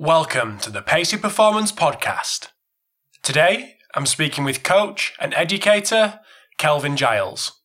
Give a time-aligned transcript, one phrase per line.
[0.00, 2.50] Welcome to the Pacey Performance Podcast.
[3.24, 6.20] Today, I'm speaking with coach and educator
[6.56, 7.57] Kelvin Giles.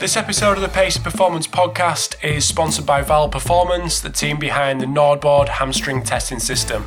[0.00, 4.80] This episode of the Pacey Performance Podcast is sponsored by VALD Performance, the team behind
[4.80, 6.86] the NordBord hamstring testing system.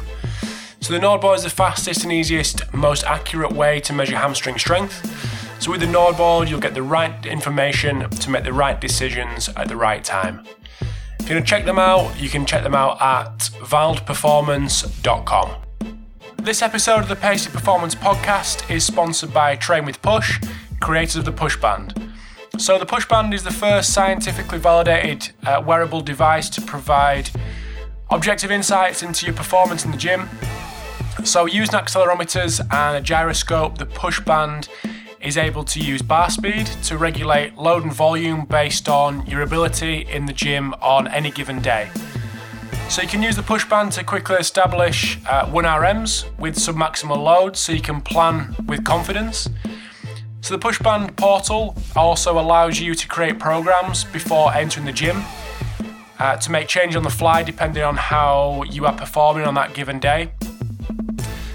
[0.79, 5.05] So, the NordBord is the fastest and easiest, most accurate way to measure hamstring strength.
[5.61, 9.67] So, with the NordBord, you'll get the right information to make the right decisions at
[9.67, 10.43] the right time.
[11.19, 15.51] If you want to check them out, you can check them out at valdperformance.com.
[16.37, 20.41] This episode of the Pacey Performance Podcast is sponsored by Train with Push,
[20.79, 22.02] creators of the Push Band.
[22.59, 27.31] So, the push band is the first scientifically validated uh, wearable device to provide
[28.11, 30.29] objective insights into your performance in the gym.
[31.23, 34.69] So, using accelerometers and a gyroscope, the push band
[35.19, 40.05] is able to use bar speed to regulate load and volume based on your ability
[40.09, 41.89] in the gym on any given day.
[42.89, 47.57] So you can use the push band to quickly establish uh, 1RMs with submaximal load
[47.57, 49.49] so you can plan with confidence.
[50.43, 55.23] So the Pushband portal also allows you to create programs before entering the gym
[56.19, 59.73] uh, to make change on the fly depending on how you are performing on that
[59.73, 60.31] given day.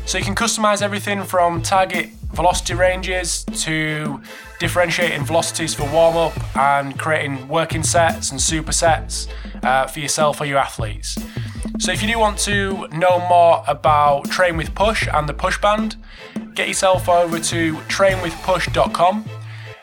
[0.06, 4.22] So you can customize everything from target velocity ranges to
[4.58, 9.28] differentiating velocities for warm up and creating working sets and supersets
[9.62, 11.16] uh, for yourself or your athletes.
[11.78, 15.60] So if you do want to know more about Train with Push and the Push
[15.60, 15.96] Band,
[16.54, 19.24] get yourself over to trainwithpush.com.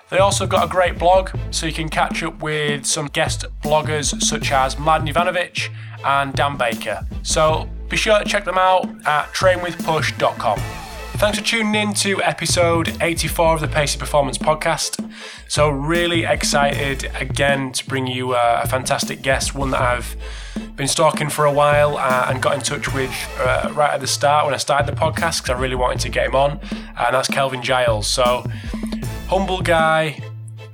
[0.10, 4.22] They also got a great blog, so you can catch up with some guest bloggers
[4.22, 5.70] such as Mladen Jovanovic
[6.06, 7.08] and Dan Baker.
[7.24, 10.85] So be sure to check them out at trainwithpush.com.
[11.18, 15.10] Thanks for tuning in to episode 84 of the Pacey Performance Podcast.
[15.48, 20.18] So, really excited again to bring you a fantastic guest, one that I've
[20.76, 24.08] been stalking for a while uh, and got in touch with uh, right at the
[24.08, 27.16] start when I started the podcast because I really wanted to get him on, and
[27.16, 28.08] that's Kelvin Giles.
[28.08, 28.46] So,
[29.30, 30.20] humble guy,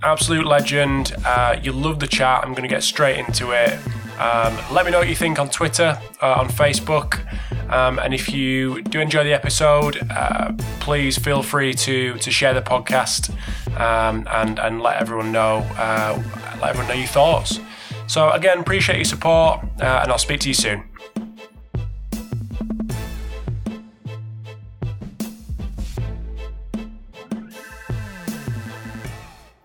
[0.02, 1.14] absolute legend.
[1.24, 2.44] Uh, you'll love the chat.
[2.44, 3.80] I'm going to get straight into it.
[4.22, 7.26] Um, let me know what you think on Twitter, uh, on Facebook.
[7.74, 12.54] Um, and if you do enjoy the episode, uh, please feel free to to share
[12.54, 13.32] the podcast
[13.80, 16.22] um, and and let everyone know uh,
[16.62, 17.60] let everyone know your thoughts.
[18.06, 20.84] So again, appreciate your support, uh, and I'll speak to you soon.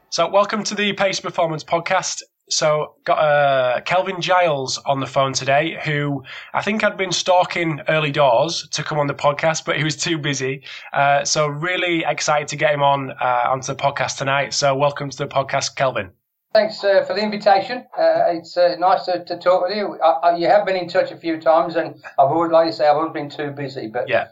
[0.08, 2.22] So welcome to the Pacey Performance Podcast.
[2.48, 6.22] So, got uh, Kelvin Giles on the phone today, who
[6.54, 9.96] I think had been stalking early doors to come on the podcast, but he was
[9.96, 10.62] too busy.
[10.92, 14.54] Uh, so, really excited to get him on uh, onto the podcast tonight.
[14.54, 16.10] So, welcome to the podcast, Kelvin.
[16.52, 17.78] Thanks uh, for the invitation.
[17.98, 20.00] Uh, it's uh, nice to, to, talk with you.
[20.00, 22.72] I, I, you have been in touch a few times, and I've always, like you
[22.72, 24.28] say, I've always been too busy, but yeah.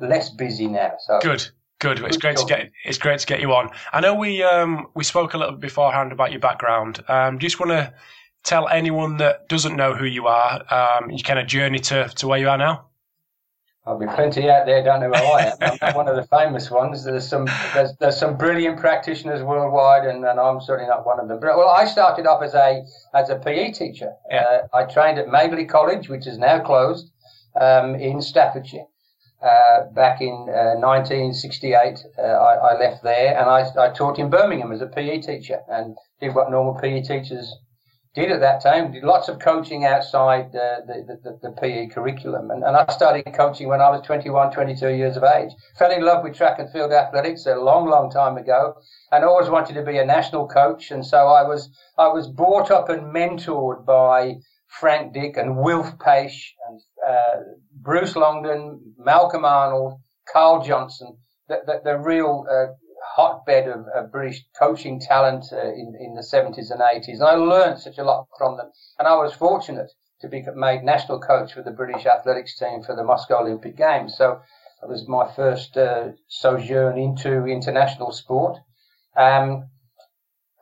[0.00, 0.92] less busy now.
[1.00, 1.44] So good.
[1.80, 2.00] Good.
[2.00, 2.70] It's great to get.
[2.84, 3.70] It's great to get you on.
[3.92, 7.04] I know we um, we spoke a little bit beforehand about your background.
[7.08, 7.94] Um, do you just want to
[8.44, 12.26] tell anyone that doesn't know who you are, um, your kind of journey to, to
[12.26, 12.86] where you are now.
[13.84, 15.78] There'll be plenty out there don't know who I am.
[15.80, 17.04] I'm one of the famous ones.
[17.04, 21.26] There's some there's, there's some brilliant practitioners worldwide, and, and I'm certainly not one of
[21.26, 21.40] them.
[21.40, 22.84] But well, I started off as a
[23.14, 24.12] as a PE teacher.
[24.30, 24.42] Yeah.
[24.74, 27.10] Uh, I trained at Madeley College, which is now closed,
[27.58, 28.84] um, in Staffordshire.
[29.40, 34.30] Uh, back in uh, 1968, uh, I, I, left there and I, I, taught in
[34.30, 37.54] Birmingham as a PE teacher and did what normal PE teachers
[38.16, 38.90] did at that time.
[38.90, 42.50] Did lots of coaching outside the, the, the, the PE curriculum.
[42.50, 45.52] And, and, I started coaching when I was 21, 22 years of age.
[45.78, 48.74] Fell in love with track and field athletics a long, long time ago
[49.12, 50.90] and always wanted to be a national coach.
[50.90, 55.98] And so I was, I was brought up and mentored by Frank Dick and Wilf
[55.98, 57.36] Paish and uh,
[57.72, 60.00] Bruce Longden, Malcolm Arnold,
[60.30, 61.16] Carl Johnson,
[61.48, 62.74] the, the, the real uh,
[63.16, 67.14] hotbed of, of, British coaching talent uh, in, in the 70s and 80s.
[67.14, 68.70] And I learned such a lot from them.
[68.98, 72.94] And I was fortunate to be made national coach for the British athletics team for
[72.94, 74.16] the Moscow Olympic Games.
[74.16, 74.40] So
[74.80, 78.58] that was my first uh, sojourn into international sport.
[79.16, 79.70] Um,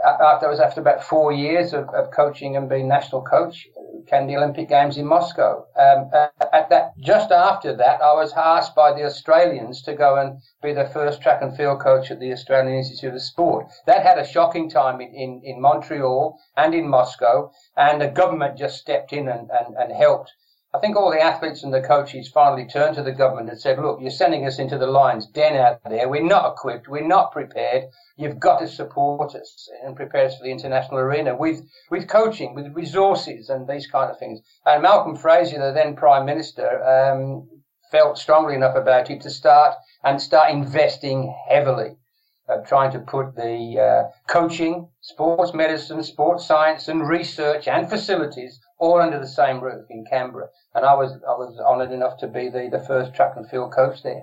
[0.06, 3.66] after, was after about four years of, of coaching and being national coach
[4.06, 5.66] came the Olympic Games in Moscow.
[5.76, 6.10] Um,
[6.52, 10.72] at that, just after that, I was asked by the Australians to go and be
[10.72, 13.66] the first track and field coach at the Australian Institute of Sport.
[13.86, 18.56] That had a shocking time in, in, in Montreal and in Moscow, and the government
[18.56, 20.32] just stepped in and, and, and helped
[20.76, 23.78] I think all the athletes and the coaches finally turned to the government and said,
[23.78, 26.06] look, you're sending us into the lion's den out there.
[26.06, 26.86] We're not equipped.
[26.86, 27.84] We're not prepared.
[28.18, 32.54] You've got to support us and prepare us for the international arena with, with coaching,
[32.54, 34.40] with resources and these kind of things.
[34.66, 37.48] And Malcolm Fraser, the then Prime Minister, um,
[37.90, 41.96] felt strongly enough about it to start and start investing heavily
[42.50, 48.60] uh, trying to put the uh, coaching, sports medicine, sports science, and research and facilities
[48.78, 50.48] all under the same roof in Canberra.
[50.74, 53.72] And I was I was honoured enough to be the, the first track and field
[53.72, 54.22] coach there.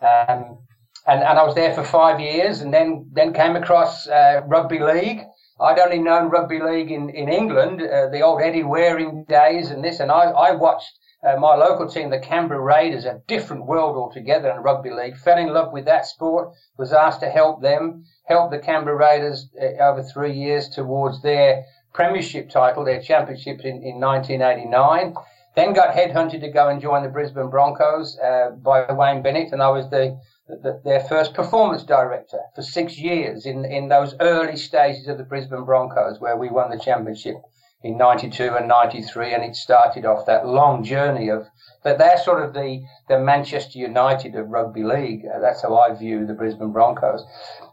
[0.00, 0.58] Um,
[1.06, 4.78] and, and I was there for five years, and then then came across uh, rugby
[4.78, 5.22] league.
[5.60, 9.84] I'd only known rugby league in in England, uh, the old Eddie Waring days, and
[9.84, 10.92] this, and I I watched
[11.24, 15.16] uh, my local team, the Canberra Raiders, a different world altogether in rugby league.
[15.16, 16.52] Fell in love with that sport.
[16.78, 21.64] Was asked to help them, help the Canberra Raiders uh, over three years towards their
[21.94, 25.14] premiership title, their championship in, in 1989.
[25.56, 29.62] Then got headhunted to go and join the Brisbane Broncos uh, by Wayne Bennett, and
[29.62, 30.18] I was the,
[30.48, 35.24] the, their first performance director for six years in in those early stages of the
[35.24, 37.36] Brisbane Broncos, where we won the championship
[37.84, 41.46] in 92 and 93 and it started off that long journey of
[41.84, 45.94] that they're sort of the the Manchester United of rugby league uh, that's how I
[45.94, 47.22] view the Brisbane Broncos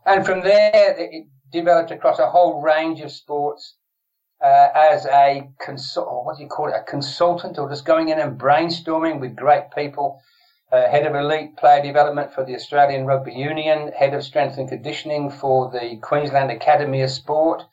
[0.05, 3.77] and from there it developed across a whole range of sports
[4.43, 8.19] uh, as a consult what do you call it a consultant or just going in
[8.19, 10.21] and brainstorming with great people
[10.71, 14.69] uh, head of elite player development for the Australian Rugby Union, head of strength and
[14.69, 17.63] conditioning for the Queensland Academy of Sport,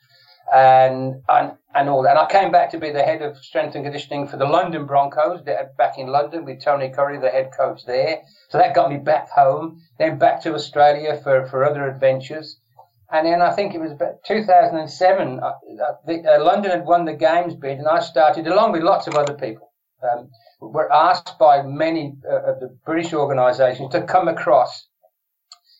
[0.53, 2.17] and, and and all that.
[2.17, 4.85] And I came back to be the head of strength and conditioning for the London
[4.85, 5.41] Broncos
[5.77, 8.21] back in London with Tony Currie, the head coach there.
[8.49, 12.57] So that got me back home, then back to Australia for, for other adventures.
[13.11, 17.15] And then I think it was about 2007, uh, uh, uh, London had won the
[17.15, 19.71] games bid, and I started, along with lots of other people,
[20.03, 20.29] um,
[20.61, 24.87] were asked by many uh, of the British organisations to come across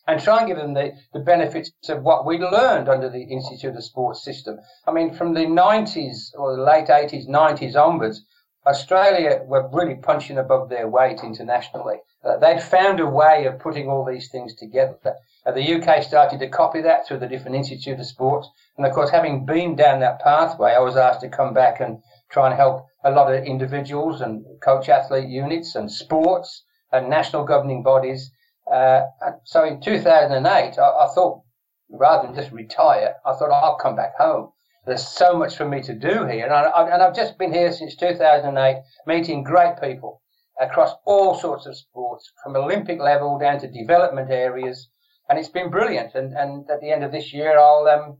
[0.08, 3.76] and try and give them the, the benefits of what we learned under the Institute
[3.76, 4.58] of Sports system.
[4.88, 8.26] I mean, from the 90s or the late 80s, 90s onwards,
[8.66, 11.98] Australia were really punching above their weight internationally.
[12.24, 15.16] Uh, they'd found a way of putting all these things together.
[15.46, 18.50] Uh, the UK started to copy that through the different Institute of Sports.
[18.78, 22.02] And of course, having been down that pathway, I was asked to come back and
[22.30, 27.46] try and help a lot of individuals and coach athlete units and sports and national
[27.46, 28.32] governing bodies
[28.70, 29.08] uh,
[29.46, 31.42] so in 2008, I, I, thought
[31.90, 34.52] rather than just retire, I thought I'll come back home.
[34.86, 37.72] There's so much for me to do here, and, I, and I've just been here
[37.72, 40.22] since 2008, meeting great people
[40.62, 44.90] across all sorts of sports, from Olympic level down to development areas,
[45.30, 46.16] and it's been brilliant.
[46.16, 48.18] And, and at the end of this year, I'll um,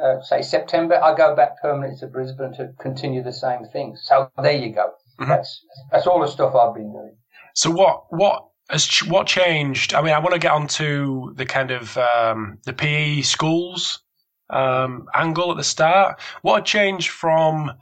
[0.00, 3.96] uh, say September, I'll go back permanently to Brisbane to continue the same thing.
[4.00, 4.92] So there you go.
[5.20, 5.30] Mm-hmm.
[5.30, 7.16] That's that's all the stuff I've been doing.
[7.54, 9.94] So what what has what changed?
[9.94, 14.00] I mean, I want to get onto the kind of um, the PE schools
[14.50, 16.20] um, angle at the start.
[16.40, 17.72] What changed from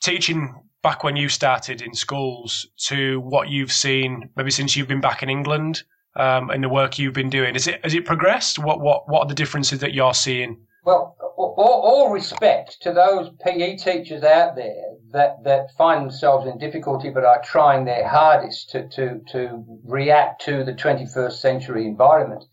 [0.00, 5.02] teaching back when you started in schools to what you've seen maybe since you've been
[5.02, 5.82] back in England
[6.16, 7.54] um, and the work you've been doing?
[7.54, 8.58] Is it has it progressed?
[8.58, 10.58] What what what are the differences that you're seeing?
[10.84, 16.58] Well, all, all respect to those PE teachers out there that, that find themselves in
[16.58, 22.44] difficulty but are trying their hardest to, to, to react to the 21st century environment.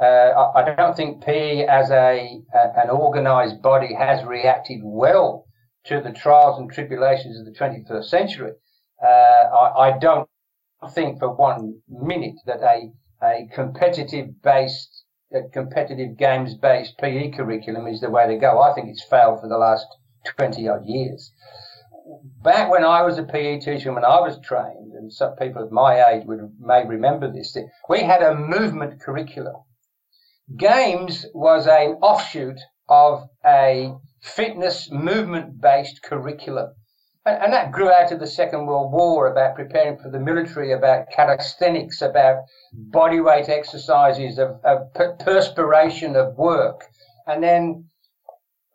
[0.00, 0.04] Uh,
[0.54, 5.46] I, I, don't think PE as a, a an organised body has reacted well
[5.84, 8.52] to the trials and tribulations of the 21st century.
[9.02, 10.28] Uh, I, I, don't
[10.92, 12.90] think for one minute that a,
[13.22, 18.60] a competitive based, a competitive games based PE curriculum is the way to go.
[18.60, 19.86] I think it's failed for the last
[20.36, 21.32] 20 odd years
[22.42, 25.70] back when I was a PE teacher, when I was trained, and some people of
[25.70, 27.56] my age would may remember this,
[27.88, 29.56] we had a movement curriculum.
[30.56, 36.74] Games was an offshoot of a fitness movement based curriculum.
[37.24, 40.72] And, and, that grew out of the Second World War about preparing for the military,
[40.72, 42.44] about calisthenics, about
[42.90, 46.84] bodyweight exercises, of, of perspiration of work.
[47.26, 47.88] And then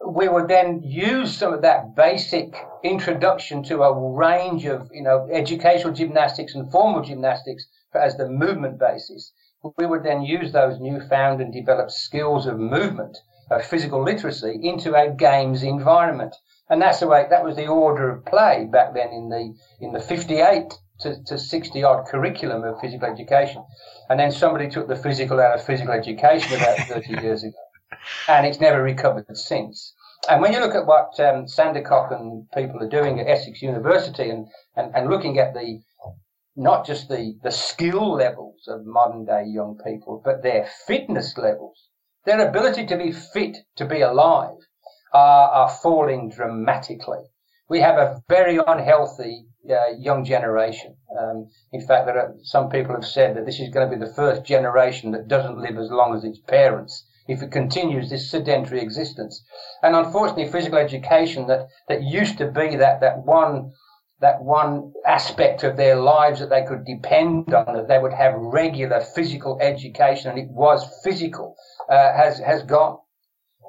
[0.06, 5.28] we would then use some of that basic introduction to a range of, you know,
[5.32, 9.34] educational gymnastics and formal gymnastics as the movement basis.
[9.78, 13.18] We would then use those newfound and developed skills of movement
[13.50, 16.36] of physical literacy into a games environment.
[16.70, 19.94] And that's the way, that was the order of play back then in the, in
[19.94, 23.64] the 58 to, to 60 odd curriculum of physical education.
[24.10, 27.58] And then somebody took the physical out of physical education about 30 years ago.
[28.28, 29.94] And it's never recovered since.
[30.30, 34.30] And when you look at what um, Sandercock and people are doing at Essex University
[34.30, 35.80] and, and, and looking at the
[36.58, 41.88] not just the, the skill levels of modern day young people, but their fitness levels,
[42.26, 44.58] their ability to be fit, to be alive,
[45.14, 47.24] are, are falling dramatically.
[47.70, 50.96] We have a very unhealthy uh, young generation.
[51.20, 54.04] Um, in fact, there are, some people have said that this is going to be
[54.04, 58.32] the first generation that doesn't live as long as its parents if it continues this
[58.32, 59.44] sedentary existence.
[59.84, 63.74] And unfortunately, physical education that, that used to be that, that one
[64.20, 68.34] that one aspect of their lives that they could depend on, that they would have
[68.36, 71.56] regular physical education, and it was physical,
[71.90, 72.98] uh, has has gone.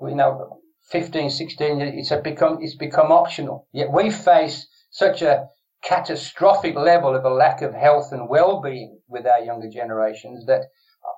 [0.01, 3.67] You know, 15, 16, it's become it's become optional.
[3.73, 5.49] Yet we face such a
[5.83, 10.65] catastrophic level of a lack of health and well-being with our younger generations that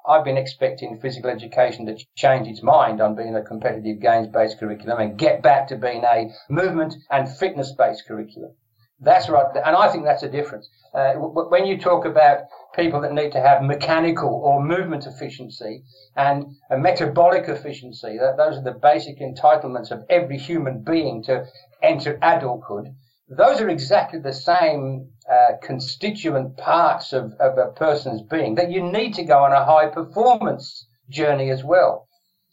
[0.07, 5.01] I've been expecting physical education to change its mind on being a competitive games-based curriculum
[5.01, 8.55] and get back to being a movement and fitness-based curriculum.
[9.01, 10.69] That's right, and I think that's a difference.
[10.93, 15.83] Uh, when you talk about people that need to have mechanical or movement efficiency
[16.17, 21.47] and a metabolic efficiency, that those are the basic entitlements of every human being to
[21.83, 22.95] enter adulthood
[23.31, 28.83] those are exactly the same uh, constituent parts of, of a person's being that you
[28.83, 32.09] need to go on a high performance journey as well.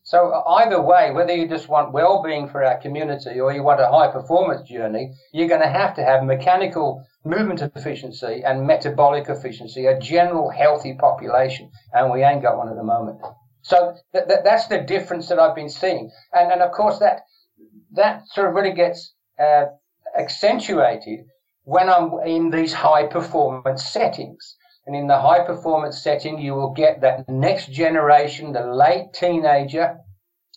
[0.07, 3.89] So either way, whether you just want well-being for our community or you want a
[3.89, 9.85] high performance journey, you're going to have to have mechanical movement efficiency and metabolic efficiency,
[9.85, 13.19] a general healthy population, and we ain't got one at the moment.
[13.63, 17.23] So th- th- that's the difference that I've been seeing, and and of course that
[17.91, 19.65] that sort of really gets uh,
[20.17, 21.25] accentuated
[21.65, 24.55] when I'm in these high performance settings.
[24.87, 29.97] And in the high performance setting, you will get that next generation, the late teenager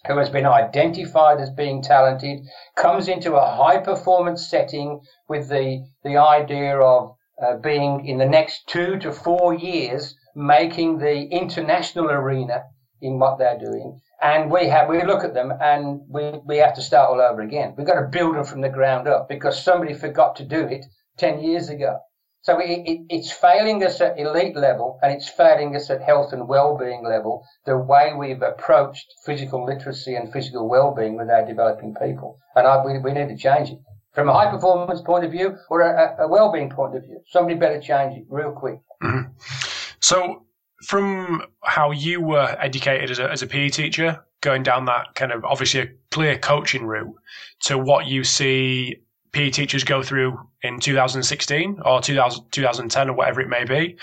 [0.07, 2.47] who has been identified as being talented,
[2.77, 8.27] comes into a high performance setting with the, the idea of uh, being in the
[8.27, 12.63] next two to four years making the international arena
[13.03, 16.75] in what they're doing and we have we look at them and we, we have
[16.75, 17.75] to start all over again.
[17.77, 20.85] We've got to build them from the ground up because somebody forgot to do it
[21.17, 21.99] ten years ago.
[22.43, 26.33] So it, it, it's failing us at elite level and it's failing us at health
[26.33, 27.45] and well-being level.
[27.67, 32.85] The way we've approached physical literacy and physical well-being with our developing people, and I,
[32.85, 33.79] we, we need to change it
[34.13, 37.21] from a high performance point of view or a, a well-being point of view.
[37.29, 38.81] Somebody better change it real quick.
[39.03, 39.33] Mm-hmm.
[40.01, 40.47] So
[40.83, 45.33] from how you were educated as a, as a PE teacher, going down that kind
[45.33, 47.15] of obviously a clear coaching route,
[47.65, 48.97] to what you see
[49.33, 53.97] PE teachers go through in 2016 or 2000, 2010 or whatever it may be,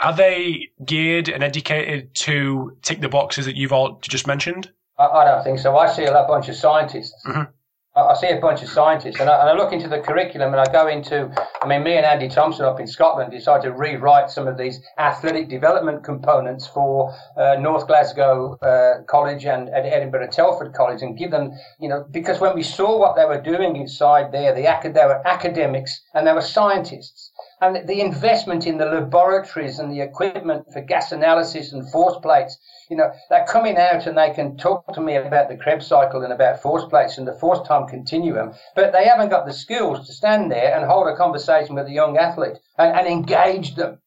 [0.00, 4.70] are they geared and educated to tick the boxes that you've all just mentioned?
[4.98, 5.76] I, I don't think so.
[5.76, 7.24] I see a bunch of scientists.
[7.26, 7.50] Mm-hmm.
[7.96, 10.60] I see a bunch of scientists, and I, and I, look into the curriculum, and
[10.60, 11.30] I go into.
[11.62, 14.80] I mean, me and Andy Thompson up in Scotland decided to rewrite some of these
[14.98, 21.16] athletic development components for uh, North Glasgow uh, College and, and, Edinburgh Telford College, and
[21.16, 24.64] give them, you know, because when we saw what they were doing inside there, the
[24.92, 27.30] they were academics and they were scientists,
[27.64, 32.58] and the investment in the laboratories and the equipment for gas analysis and force plates
[32.90, 36.22] you know, they're coming out and they can talk to me about the Krebs cycle
[36.22, 40.06] and about force plates and the force time continuum, but they haven't got the skills
[40.06, 44.00] to stand there and hold a conversation with a young athlete and, and engage them.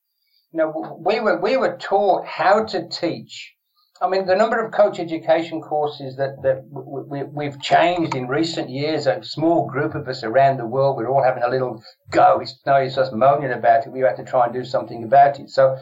[0.52, 3.54] You know, we were, we were taught how to teach.
[4.02, 8.70] I mean, the number of coach education courses that, that we, we've changed in recent
[8.70, 12.40] years, a small group of us around the world, we're all having a little go.
[12.40, 13.92] It's no use us moaning about it.
[13.92, 15.50] We have to try and do something about it.
[15.50, 15.78] So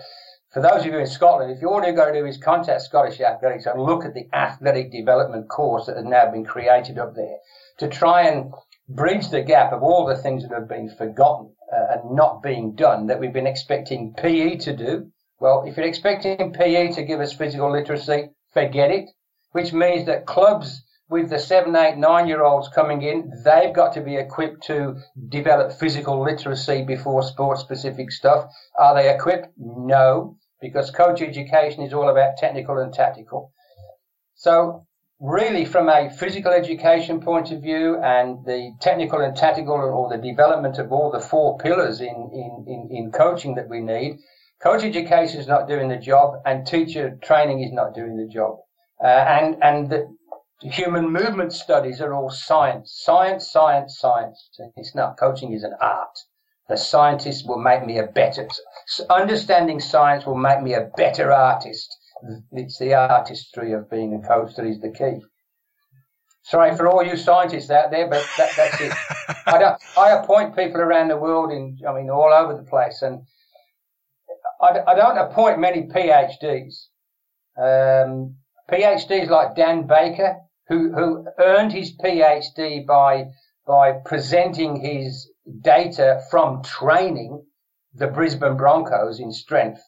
[0.53, 2.83] for those of you in Scotland, if you all you've got to do is contact
[2.83, 7.13] Scottish Athletics and look at the athletic development course that has now been created up
[7.15, 7.37] there
[7.79, 8.53] to try and
[8.87, 12.73] bridge the gap of all the things that have been forgotten uh, and not being
[12.75, 15.11] done that we've been expecting PE to do.
[15.39, 19.09] Well, if you're expecting PE to give us physical literacy, forget it,
[19.51, 23.93] which means that clubs with the seven, eight, nine year olds coming in, they've got
[23.93, 24.95] to be equipped to
[25.29, 28.49] develop physical literacy before sport specific stuff.
[28.79, 29.49] Are they equipped?
[29.57, 33.51] No because coach education is all about technical and tactical.
[34.35, 34.85] So
[35.19, 40.21] really from a physical education point of view and the technical and tactical or the
[40.21, 44.17] development of all the four pillars in, in, in, in coaching that we need,
[44.65, 48.57] coach education is not doing the job and teacher training is not doing the job.
[49.03, 50.07] Uh, and and the,
[50.61, 54.49] human movement studies are all science, science, science, science.
[54.75, 55.17] It's not.
[55.19, 56.17] Coaching is an art.
[56.67, 58.47] The scientist will make me a better.
[59.09, 61.95] Understanding science will make me a better artist.
[62.51, 65.21] It's the artistry of being a coach that is the key.
[66.41, 68.93] Sorry for all you scientists out there, but that, that's it.
[69.45, 73.21] I, I appoint people around the world in, I mean, all over the place, and
[74.65, 76.87] I, I don't appoint many PhDs.
[77.57, 78.37] Um,
[78.69, 83.25] PhDs like Dan Baker, who, who earned his PhD by,
[83.67, 85.29] by presenting his
[85.61, 87.45] data from training
[87.93, 89.81] the Brisbane Broncos in strength.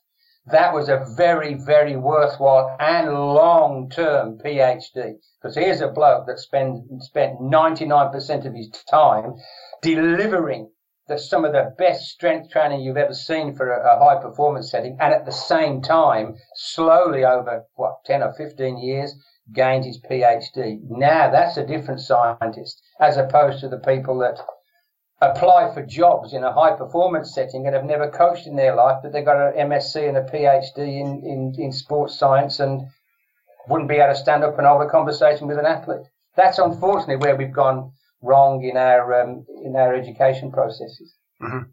[0.45, 5.15] That was a very, very worthwhile and long-term PhD.
[5.41, 9.33] Because here's a bloke that spent, spent 99% of his time
[9.81, 10.69] delivering
[11.07, 14.71] the, some of the best strength training you've ever seen for a, a high performance
[14.71, 19.15] setting, and at the same time, slowly over what 10 or 15 years,
[19.53, 20.79] gained his PhD.
[20.89, 24.39] Now that's a different scientist, as opposed to the people that
[25.21, 28.97] apply for jobs in a high performance setting and have never coached in their life,
[29.01, 32.87] but they've got an MSc and a PhD in, in, in sports science and
[33.67, 36.05] wouldn't be able to stand up and hold a conversation with an athlete.
[36.35, 41.15] That's unfortunately where we've gone wrong in our um, in our education processes.
[41.41, 41.69] Mm-hmm.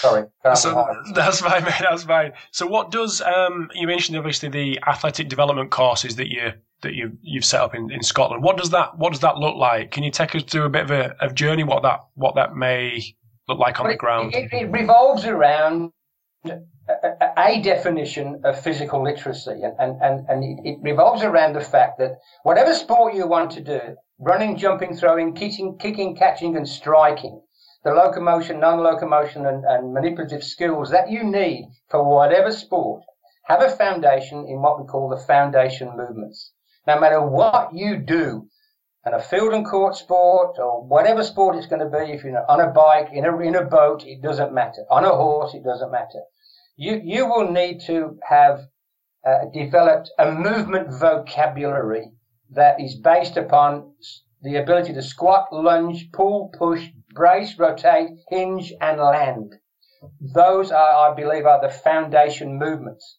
[0.00, 0.24] Sorry,
[0.54, 1.74] so that's fine, mate.
[1.78, 2.32] That's fine.
[2.52, 4.16] So, what does um, you mentioned?
[4.16, 6.52] Obviously, the athletic development courses that you
[6.82, 8.42] that you you've set up in, in Scotland.
[8.42, 9.90] What does that What does that look like?
[9.90, 11.64] Can you take us through a bit of a, a journey?
[11.64, 13.02] What that what that may
[13.48, 14.34] look like on well, the ground?
[14.34, 15.92] It, it, revolves around
[16.46, 16.60] a,
[17.36, 22.12] a, definition of physical literacy, and and and, and it revolves around the fact that
[22.42, 23.80] whatever sport you want to do,
[24.20, 27.40] running, jumping, throwing, kicking, kicking, catching, and striking
[27.82, 33.02] the locomotion, non-locomotion, and, and manipulative skills that you need for whatever sport
[33.44, 36.52] have a foundation in what we call the foundation movements.
[36.86, 38.46] No matter what you do
[39.06, 42.50] in a field and court sport or whatever sport it's going to be, if you're
[42.50, 44.84] on a bike, in a, in a boat, it doesn't matter.
[44.90, 46.20] On a horse, it doesn't matter.
[46.76, 48.60] You, you will need to have
[49.26, 52.12] uh, developed a movement vocabulary
[52.50, 53.94] that is based upon
[54.42, 59.54] the ability to squat, lunge, pull, push, brace, rotate, hinge, and land.
[60.20, 63.18] Those are, I believe, are the foundation movements.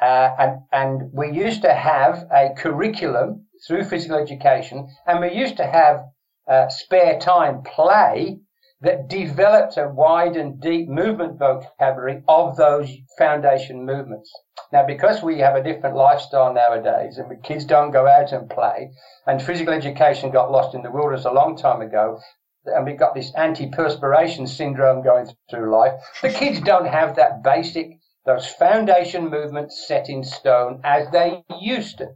[0.00, 5.56] Uh, and, and we used to have a curriculum through physical education, and we used
[5.56, 6.04] to have
[6.48, 8.40] uh, spare time play
[8.80, 14.30] that developed a wide and deep movement vocabulary of those foundation movements.
[14.72, 18.48] Now, because we have a different lifestyle nowadays and the kids don't go out and
[18.48, 18.90] play,
[19.26, 22.18] and physical education got lost in the wilderness a long time ago,
[22.64, 25.92] and we've got this antiperspiration syndrome going through life.
[26.22, 31.98] The kids don't have that basic, those foundation movements set in stone as they used
[31.98, 32.14] to.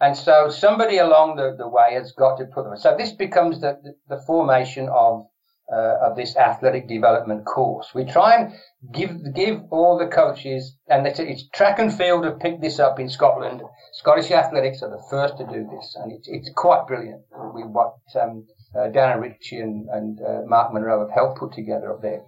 [0.00, 2.76] And so somebody along the, the way has got to put them.
[2.76, 5.26] So this becomes the, the, the formation of
[5.72, 7.94] uh, of this athletic development course.
[7.94, 8.54] We try and
[8.92, 12.98] give give all the coaches, and it's, it's, track and field have picked this up
[13.00, 13.62] in Scotland.
[13.92, 17.22] Scottish athletics are the first to do this, and it's, it's quite brilliant.
[17.54, 21.92] We what um, uh, Darren Ritchie and, and uh, Mark Monroe have helped put together
[21.92, 22.22] up there.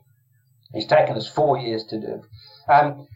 [0.72, 2.22] It's taken us four years to do.
[2.68, 3.06] Um,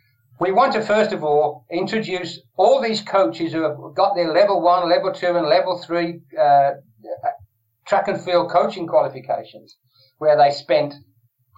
[0.41, 4.61] we want to first of all introduce all these coaches who have got their level
[4.61, 6.71] one, level two, and level three uh,
[7.87, 9.77] track and field coaching qualifications,
[10.23, 10.95] where they spent,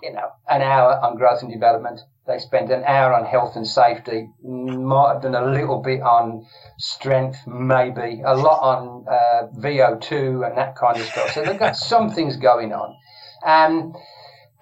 [0.02, 3.66] you know, an hour on growth and development, they spent an hour on health and
[3.66, 6.46] safety, might have done a little bit on
[6.78, 11.32] strength, maybe, a lot on uh, VO2 and that kind of stuff.
[11.32, 12.96] So they've got some things going on.
[13.44, 13.92] Um,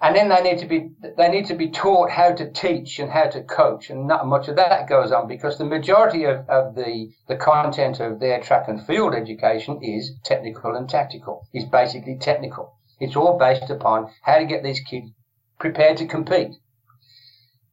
[0.01, 3.09] and then they need to be they need to be taught how to teach and
[3.09, 6.75] how to coach, and not much of that goes on because the majority of, of
[6.75, 11.47] the the content of their track and field education is technical and tactical.
[11.53, 12.75] It's basically technical.
[13.03, 15.11] It's all based upon how to get these kids
[15.59, 16.55] prepared to compete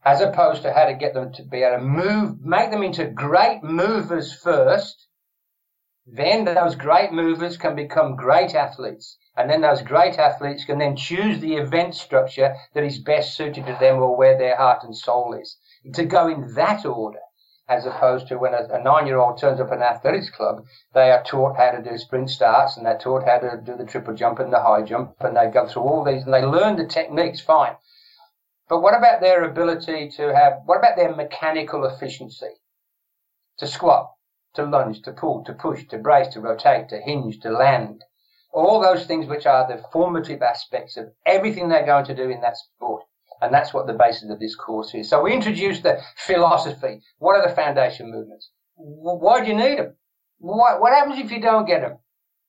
[0.04, 3.06] as opposed to how to get them to be able to move, make them into
[3.06, 5.06] great movers first.
[6.06, 9.18] Then those great movers can become great athletes.
[9.36, 13.66] And then those great athletes can then choose the event structure that is best suited
[13.66, 15.56] to them or where their heart and soul is.
[15.94, 17.20] To go in that order,
[17.70, 20.66] as opposed to when a, a nine year old turns up at an athletics club,
[20.92, 23.84] they are taught how to do sprint starts and they're taught how to do the
[23.84, 26.76] triple jump and the high jump and they go through all these and they learn
[26.76, 27.76] the techniques fine.
[28.68, 32.50] But what about their ability to have, what about their mechanical efficiency?
[33.58, 34.10] To squat,
[34.54, 38.02] to lunge, to pull, to push, to brace, to rotate, to hinge, to land.
[38.52, 42.40] All those things which are the formative aspects of everything they're going to do in
[42.40, 43.04] that sport.
[43.40, 45.08] And that's what the basis of this course is.
[45.08, 47.00] So we introduced the philosophy.
[47.18, 48.50] What are the foundation movements?
[48.76, 49.96] Why do you need them?
[50.38, 51.98] What, what happens if you don't get them?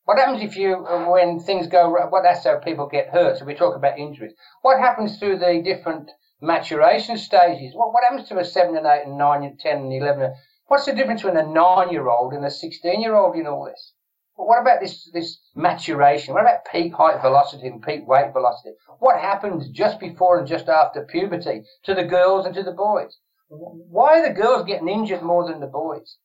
[0.05, 2.09] What happens if you, uh, when things go, wrong?
[2.11, 3.37] well, that's how people get hurt.
[3.37, 4.33] So we talk about injuries.
[4.61, 6.09] What happens through the different
[6.41, 7.73] maturation stages?
[7.75, 10.33] What, what happens to a 7 and 8 and 9 and 10 and 11?
[10.67, 13.65] What's the difference between a 9 year old and a 16 year old in all
[13.65, 13.93] this?
[14.37, 16.33] But what about this, this maturation?
[16.33, 18.75] What about peak height velocity and peak weight velocity?
[18.99, 23.17] What happens just before and just after puberty to the girls and to the boys?
[23.49, 26.17] Why are the girls getting injured more than the boys?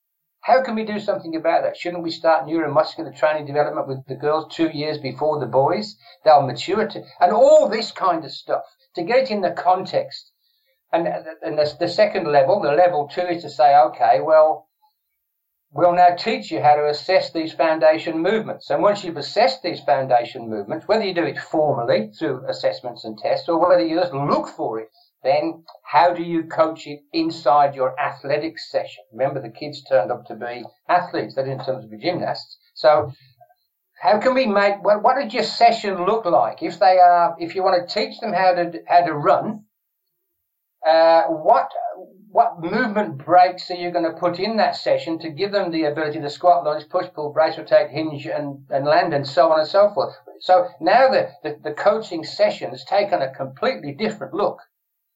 [0.43, 1.77] How can we do something about that?
[1.77, 5.97] Shouldn't we start neuromuscular training development with the girls two years before the boys?
[6.25, 8.63] They'll mature to, and all this kind of stuff
[8.95, 10.31] to get it in the context.
[10.93, 11.09] And,
[11.43, 14.66] and the, the second level, the level two is to say, okay, well,
[15.77, 18.71] we'll now teach you how to assess these foundation movements.
[18.71, 23.19] And once you've assessed these foundation movements, whether you do it formally through assessments and
[23.19, 24.89] tests or whether you just look for it
[25.27, 29.05] then how do you coach it inside your athletics session?
[29.13, 31.35] Remember, the kids turned up to be athletes.
[31.35, 32.57] Didn't turn to be gymnasts.
[32.75, 33.13] So
[34.01, 36.63] how can we make, well, what does your session look like?
[36.63, 39.65] If they are, if you want to teach them how to, how to run,
[40.87, 41.71] uh, what,
[42.37, 45.85] what movement breaks are you going to put in that session to give them the
[45.85, 49.59] ability to squat, lunge, push, pull, brace, rotate, hinge, and, and land, and so on
[49.59, 50.15] and so forth?
[50.41, 54.59] So now the, the, the coaching session has taken a completely different look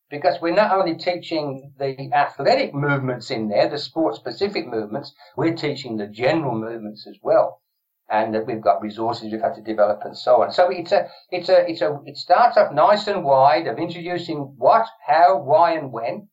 [0.09, 5.55] because we're not only teaching the athletic movements in there, the sport specific movements, we're
[5.55, 7.61] teaching the general movements as well.
[8.09, 10.53] And that we've got resources we've had to develop and so on.
[10.53, 14.55] So it's a, it's a, it's a, it starts off nice and wide of introducing
[14.57, 16.31] what, how, why, and when.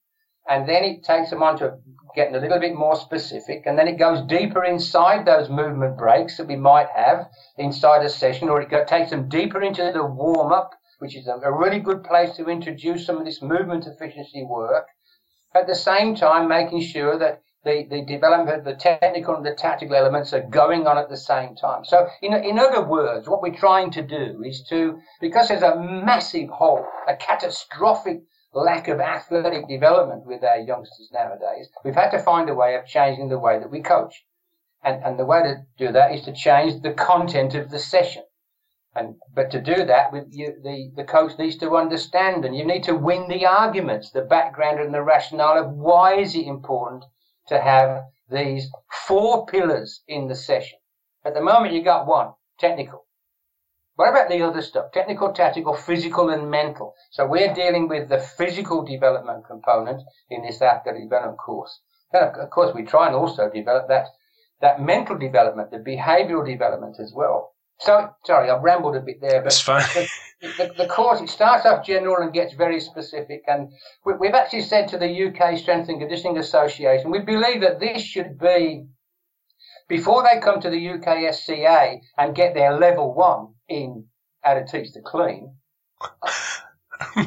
[0.50, 1.78] And then it takes them on to
[2.16, 3.64] getting a little bit more specific.
[3.66, 8.10] And then it goes deeper inside those movement breaks that we might have inside a
[8.10, 12.04] session, or it takes them deeper into the warm up which is a, really good
[12.04, 14.88] place to introduce some of this movement efficiency work.
[15.54, 19.96] At the same time, making sure that the, the development the technical and the tactical
[19.96, 21.84] elements are going on at the same time.
[21.86, 25.80] So, in, in other words, what we're trying to do is to, because there's a
[25.80, 28.22] massive hole, a catastrophic
[28.54, 32.86] lack of athletic development with our youngsters nowadays, we've had to find a way of
[32.86, 34.26] changing the way that we coach.
[34.84, 38.24] And, and the way to do that is to change the content of the session.
[38.96, 42.84] And but to do that, you, the the coach needs to understand, and you need
[42.84, 47.06] to win the arguments, the background and the rationale of why is it important
[47.48, 48.72] to have these
[49.08, 50.80] four pillars in the session.
[51.26, 53.07] At the moment, you got one technical.
[53.98, 54.92] What about the other stuff?
[54.92, 56.94] Technical, tactical, physical, and mental.
[57.10, 61.82] So we're dealing with the physical development component in this athletic development course.
[62.14, 64.06] And of course, we try and also develop that
[64.62, 67.54] that mental development, the behavioural development as well.
[67.80, 69.84] So, sorry, I've rambled a bit there, but That's fine.
[70.42, 73.42] The, the, the, course, it starts off general and gets very specific.
[73.48, 73.72] And
[74.06, 78.04] we, have actually said to the UK Strength and Conditioning Association, we believe that this
[78.04, 78.86] should be,
[79.88, 84.06] before they come to the UKSCA and get their level one in
[84.42, 85.56] how to teach the clean,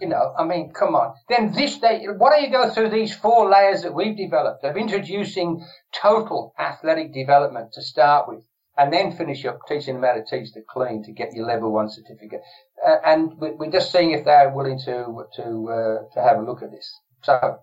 [0.00, 1.14] you know, I mean, come on.
[1.28, 4.76] Then this day, why don't you go through these four layers that we've developed of
[4.76, 8.44] introducing total athletic development to start with?
[8.76, 11.72] and then finish up teaching them how to teach the clean to get your level
[11.72, 12.40] one certificate.
[12.84, 16.62] Uh, and we're just seeing if they're willing to to uh, to have a look
[16.62, 16.92] at this.
[17.22, 17.58] So,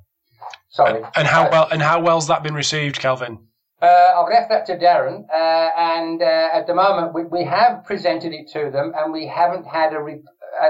[0.70, 1.04] sorry.
[1.16, 3.48] And how uh, well and how well's that been received, Kelvin?
[3.82, 7.84] Uh, I've left that to Darren, uh, and uh, at the moment we, we have
[7.84, 10.24] presented it to them, and we haven't had a re-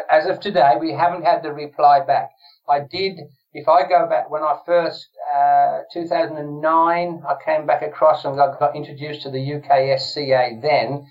[0.10, 2.30] as of today we haven't had the reply back.
[2.69, 3.19] I did
[3.54, 8.58] if I go back when I first, uh, 2009, I came back across and got,
[8.60, 11.06] got introduced to the UKSCA then.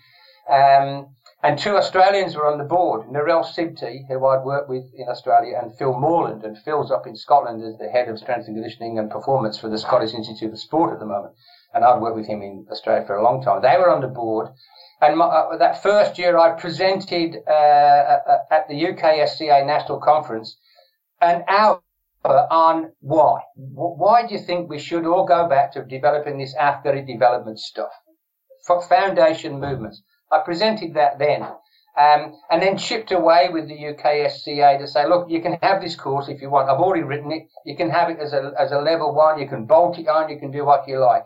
[0.48, 5.08] Um, and two Australians were on the board, Narelle Sibte, who I'd worked with in
[5.08, 6.44] Australia, and Phil Morland.
[6.44, 9.68] And Phil's up in Scotland as the head of strength and conditioning and performance for
[9.68, 11.34] the Scottish Institute of Sport at the moment.
[11.72, 13.62] And I'd worked with him in Australia for a long time.
[13.62, 14.48] They were on the board.
[15.00, 18.18] And my, uh, that first year I presented uh,
[18.50, 20.58] at the UKSCA National Conference
[21.20, 21.80] an hour
[22.24, 23.40] on why.
[23.54, 27.92] Why do you think we should all go back to developing this athletic development stuff?
[28.88, 30.02] Foundation movements.
[30.30, 31.42] I presented that then.
[31.96, 35.96] Um, and then chipped away with the UKSCA to say, look, you can have this
[35.96, 36.68] course if you want.
[36.68, 37.48] I've already written it.
[37.64, 39.40] You can have it as a, as a level one.
[39.40, 40.30] You can bolt it on.
[40.30, 41.24] You can do what you like.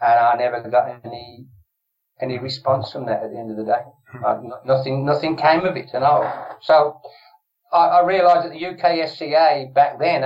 [0.00, 1.46] And I never got any,
[2.20, 3.82] any response from that at the end of the day.
[4.10, 4.24] Hmm.
[4.24, 5.90] Uh, nothing, nothing came of it.
[5.92, 7.00] And I, so
[7.72, 10.22] I, I realised that the UKSCA back then,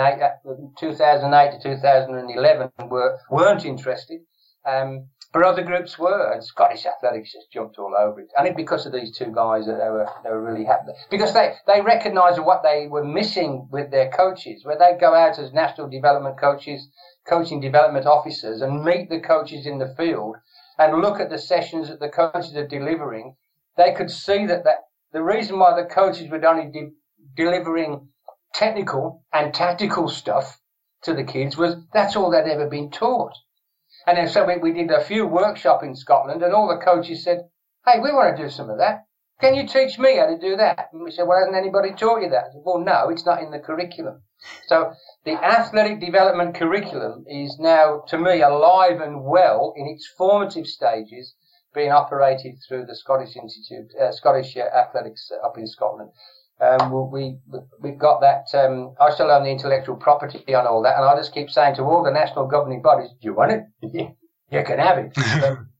[0.78, 4.20] 2008 to 2011, were, weren't interested.
[4.66, 8.28] Um, but other groups were, and Scottish Athletics just jumped all over it.
[8.38, 11.34] And it because of these two guys that they were they were really happy because
[11.34, 14.64] they they recognised what they were missing with their coaches.
[14.64, 16.86] Where they go out as national development coaches,
[17.26, 20.36] coaching development officers and meet the coaches in the field
[20.78, 23.36] and look at the sessions that the coaches are delivering,
[23.76, 26.92] they could see that, that the reason why the coaches were only de-
[27.36, 28.08] delivering
[28.52, 30.60] technical and tactical stuff
[31.02, 33.32] to the kids was that's all they'd ever been taught.
[34.06, 37.24] And then so we, we did a few workshops in Scotland and all the coaches
[37.24, 37.48] said,
[37.86, 39.04] Hey, we want to do some of that.
[39.40, 40.88] Can you teach me how to do that?
[40.92, 42.52] And we said, well, hasn't anybody taught you that?
[42.52, 44.22] Said, well, no, it's not in the curriculum.
[44.66, 44.92] So
[45.24, 51.34] the athletic development curriculum is now, to me, alive and well in its formative stages,
[51.74, 56.10] being operated through the Scottish Institute, uh, Scottish uh, Athletics up in Scotland.
[56.60, 57.36] Um, we,
[57.82, 58.46] we, have got that.
[58.54, 61.74] Um, I still own the intellectual property on all that, and I just keep saying
[61.76, 63.64] to all the national governing bodies, "Do you want it?
[64.50, 65.16] you can have it."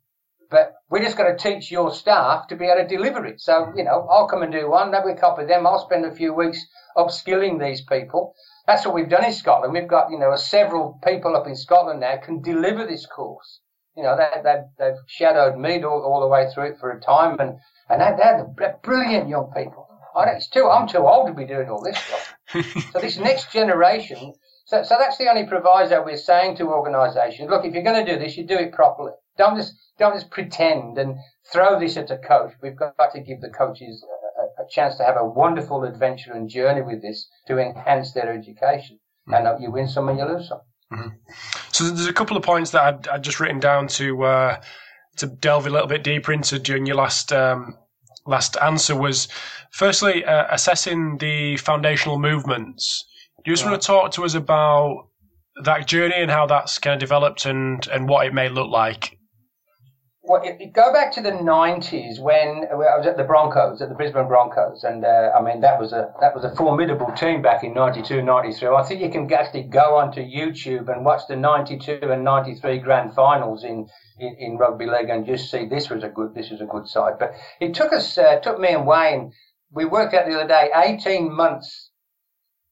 [0.94, 3.40] we're just going to teach your staff to be able to deliver it.
[3.40, 5.66] So, you know, I'll come and do one, a couple of them.
[5.66, 6.64] I'll spend a few weeks
[6.96, 8.33] upskilling these people.
[8.68, 9.72] That's what we've done in Scotland.
[9.72, 13.59] We've got, you know, several people up in Scotland now can deliver this course.
[13.96, 17.00] You know, they, they, they've shadowed me all, all the way through it for a
[17.00, 17.59] time, and,
[17.90, 19.88] and they're, they're, they're brilliant young people.
[20.14, 22.37] I it's too, I'm too old to be doing all this stuff.
[22.92, 24.33] so this next generation,
[24.66, 27.50] so, so that's the only proviso we're saying to organisations.
[27.50, 29.11] Look, if you're going to do this, you do it properly.
[29.37, 31.16] Don't just don't just pretend and
[31.53, 32.53] throw this at a coach.
[32.62, 34.05] We've got to give the coaches
[34.38, 38.33] a, a chance to have a wonderful adventure and journey with this to enhance their
[38.33, 38.99] education.
[39.29, 39.47] Mm-hmm.
[39.47, 40.61] And you win some and you lose some.
[40.92, 41.09] Mm-hmm.
[41.73, 44.61] So there's a couple of points that I'd, I'd just written down to uh,
[45.16, 47.77] to delve a little bit deeper into during your last um,
[48.27, 48.97] last answer.
[48.97, 49.29] Was
[49.73, 53.05] firstly uh, assessing the foundational movements.
[53.44, 55.09] Do you just want to talk to us about
[55.64, 59.18] that journey and how that's kind of developed and, and what it may look like?
[60.27, 64.27] Well, go back to the '90s when I was at the Broncos, at the Brisbane
[64.27, 67.75] Broncos, and uh, I mean that was a that was a formidable team back in
[67.75, 68.69] '92, '93.
[68.69, 73.15] I think you can actually go onto YouTube and watch the '92 and '93 grand
[73.15, 73.87] finals in,
[74.19, 76.89] in, in rugby league and just see this was a good this was a good
[76.89, 77.19] side.
[77.19, 79.33] But it took us uh, took me and Wayne.
[79.73, 81.91] We worked out the other day 18 months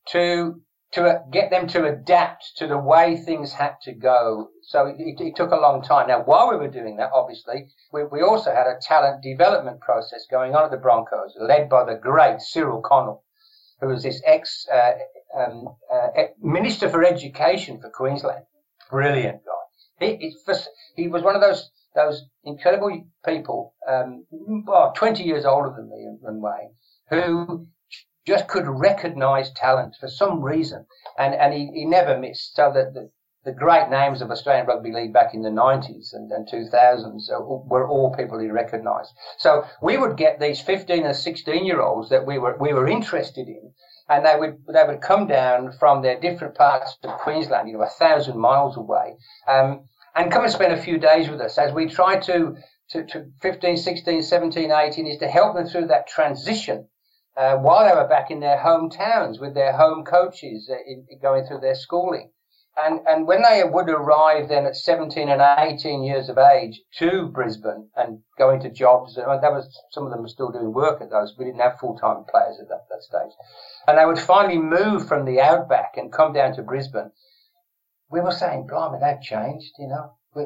[0.08, 0.61] to
[0.92, 4.48] to get them to adapt to the way things had to go.
[4.62, 6.08] So it, it, took a long time.
[6.08, 10.26] Now, while we were doing that, obviously, we, we also had a talent development process
[10.30, 13.24] going on at the Broncos, led by the great Cyril Connell,
[13.80, 14.92] who was this ex uh,
[15.36, 16.08] um, uh,
[16.42, 18.44] Minister for Education for Queensland.
[18.90, 20.06] Brilliant guy.
[20.06, 20.34] He,
[20.96, 26.08] he was one of those those incredible people, um, well, 20 years older than me
[26.24, 26.74] and Wayne,
[27.10, 27.66] who
[28.26, 30.86] just could recognize talent for some reason.
[31.18, 32.54] And, and he, he never missed.
[32.54, 33.10] So that the,
[33.44, 37.28] the great names of Australian Rugby League back in the 90s and, and 2000s
[37.66, 39.10] were all people he recognised.
[39.38, 42.86] So we would get these 15 and 16 year olds that we were, we were
[42.86, 43.72] interested in,
[44.08, 47.82] and they would, they would come down from their different parts of Queensland, you know,
[47.82, 49.16] a thousand miles away,
[49.48, 52.56] um, and come and spend a few days with us as we try to,
[52.90, 56.86] to, to 15, 16, 17, 18 is to help them through that transition
[57.36, 61.44] uh, while they were back in their hometowns with their home coaches uh, in, going
[61.46, 62.30] through their schooling.
[62.76, 67.26] And, and when they would arrive then at 17 and 18 years of age to
[67.26, 71.02] Brisbane and going to jobs, and that was, some of them were still doing work
[71.02, 71.34] at those.
[71.36, 73.32] We didn't have full-time players at that, that stage.
[73.86, 77.12] And they would finally move from the outback and come down to Brisbane.
[78.10, 80.14] We were saying, blimey, they've changed, you know.
[80.34, 80.44] We,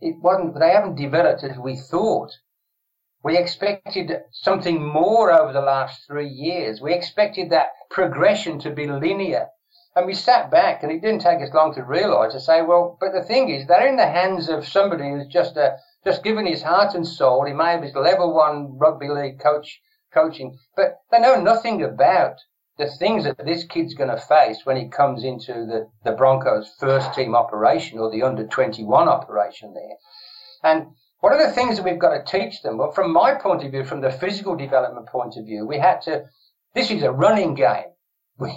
[0.00, 2.30] it wasn't, they haven't developed as we thought.
[3.24, 6.82] We expected something more over the last three years.
[6.82, 9.48] We expected that progression to be linear.
[9.96, 12.98] And we sat back, and it didn't take us long to realise to say, well,
[13.00, 16.44] but the thing is, they're in the hands of somebody who's just a, just given
[16.44, 17.46] his heart and soul.
[17.46, 19.80] He may have his level one rugby league coach
[20.12, 22.36] coaching, but they know nothing about
[22.76, 26.74] the things that this kid's going to face when he comes into the, the Broncos
[26.78, 29.96] first team operation or the under 21 operation there.
[30.62, 30.88] And
[31.24, 32.76] what are the things that we've got to teach them?
[32.76, 36.02] Well, from my point of view, from the physical development point of view, we had
[36.02, 36.24] to,
[36.74, 37.86] this is a running game.
[38.36, 38.50] We,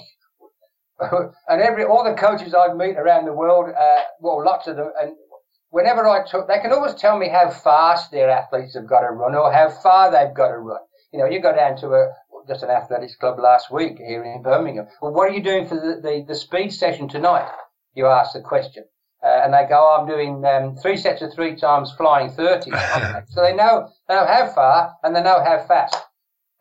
[1.00, 4.92] and every, all the coaches I meet around the world, uh, well, lots of them,
[5.02, 5.14] and
[5.70, 9.12] whenever I talk, they can always tell me how fast their athletes have got to
[9.12, 10.82] run or how far they've got to run.
[11.14, 12.14] You know, you go down to a,
[12.50, 14.90] just an athletics club last week here in Birmingham.
[15.02, 17.50] Well, what are you doing for the, the, the speed session tonight?
[17.94, 18.84] You ask the question.
[19.28, 22.72] Uh, and they go, oh, I'm doing um, three sets of three times flying 30.
[23.28, 25.98] so they know, they know how far and they know how fast.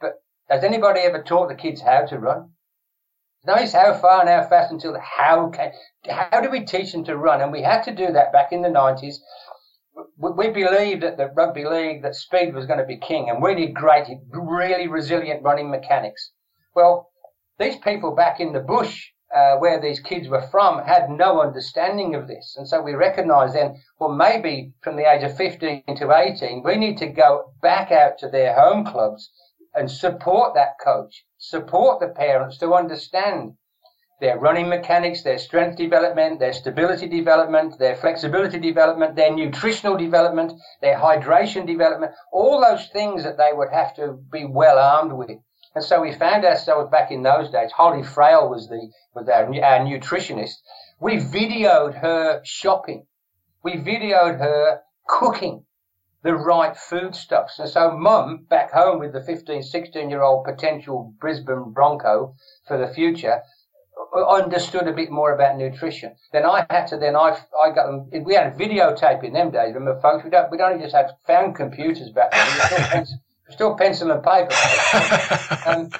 [0.01, 0.15] But
[0.51, 2.51] has anybody ever taught the kids how to run?
[3.47, 5.71] No, Notice how far and how fast until how can,
[6.11, 7.41] how do we teach them to run?
[7.41, 9.15] And we had to do that back in the 90s.
[10.17, 13.41] We, we believed that the rugby league, that speed was going to be king and
[13.41, 16.33] we need great, really resilient running mechanics.
[16.75, 17.13] Well,
[17.61, 22.15] these people back in the bush uh, where these kids were from had no understanding
[22.15, 22.55] of this.
[22.57, 26.77] And so we recognized then, well, maybe from the age of 15 to 18, we
[26.77, 29.31] need to go back out to their home clubs
[29.75, 33.55] and support that coach, support the parents to understand
[34.21, 40.53] their running mechanics, their strength development, their stability development, their flexibility development, their nutritional development,
[40.81, 45.39] their hydration development, all those things that they would have to be well armed with.
[45.77, 47.71] And so we found ourselves back in those days.
[47.71, 50.55] Holly Frail was the was our, our nutritionist.
[50.99, 53.07] We videoed her shopping.
[53.63, 55.67] We videoed her cooking
[56.23, 57.59] the right foodstuffs.
[57.59, 62.35] And so mum back home with the 15, 16 year old potential Brisbane Bronco
[62.67, 63.43] for the future
[64.15, 66.17] understood a bit more about nutrition.
[66.33, 69.51] Then I had to, then I, I got them, we had a videotape in them
[69.51, 73.07] days, remember folks, we don't, we don't just have found computers back then,
[73.51, 74.55] still, pencil, and paper.
[75.67, 75.91] um,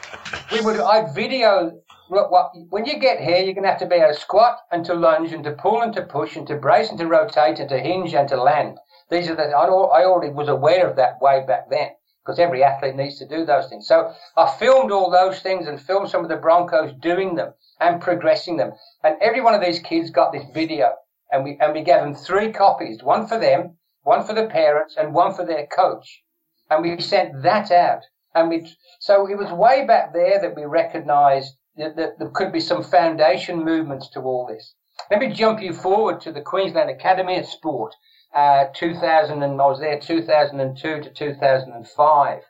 [0.53, 1.81] we would, I'd video,
[2.11, 4.59] look, what, when you get here, you're going to have to be able to squat
[4.71, 7.59] and to lunge and to pull and to push and to brace and to rotate
[7.59, 8.79] and to hinge and to land.
[9.11, 11.91] These are the, I, I already was aware of that way back then
[12.25, 13.87] because every athlete needs to do those things.
[13.87, 18.01] So I filmed all those things and filmed some of the Broncos doing them and
[18.01, 18.73] progressing them.
[19.05, 20.93] And every one of these kids got this video
[21.31, 24.97] and we, and we gave them three copies, one for them, one for the parents
[24.99, 26.25] and one for their coach.
[26.71, 28.03] And we sent that out.
[28.35, 32.53] And we, so it was way back there that we recognized that, that there could
[32.53, 34.75] be some foundation movements to all this.
[35.11, 37.95] Let me jump you forward to the Queensland Academy of Sport
[38.37, 42.43] uh, 2000 and I was there 2002 to 2005,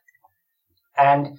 [0.98, 1.38] and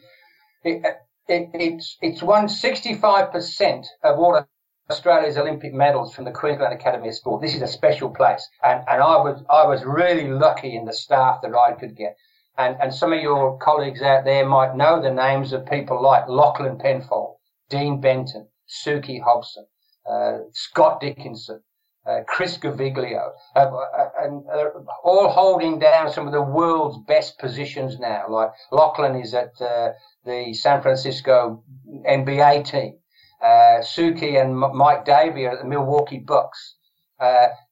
[0.64, 0.86] it,
[1.28, 4.48] it, it's it's won 65 percent of all
[4.90, 7.42] Australia's Olympic medals from the Queensland Academy of Sport.
[7.42, 10.94] This is a special place, and, and I was I was really lucky in the
[10.94, 12.16] staff that I could get.
[12.58, 16.28] And, and some of your colleagues out there might know the names of people like
[16.28, 17.38] Lachlan Penfold,
[17.70, 19.66] Dean Benton, Suki Hobson,
[20.10, 21.62] uh, Scott Dickinson,
[22.08, 24.70] uh, Chris Gaviglio, uh, uh, and uh,
[25.04, 28.26] all holding down some of the world's best positions now.
[28.30, 29.92] Like Lachlan is at uh,
[30.26, 31.64] the San Francisco
[32.10, 32.98] NBA team.
[33.42, 36.77] Uh, Suki and M- Mike Davey are at the Milwaukee Bucks.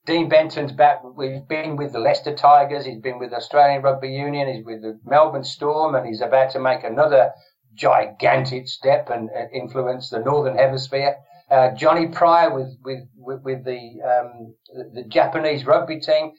[0.06, 1.02] Dean Benton's back.
[1.04, 2.84] We've been with the Leicester Tigers.
[2.84, 4.52] He's been with Australian Rugby Union.
[4.52, 7.32] He's with the Melbourne Storm, and he's about to make another
[7.74, 11.16] gigantic step and influence the Northern Hemisphere.
[11.50, 16.32] Uh, Johnny Pryor with with with, with the, um, the, the Japanese rugby team.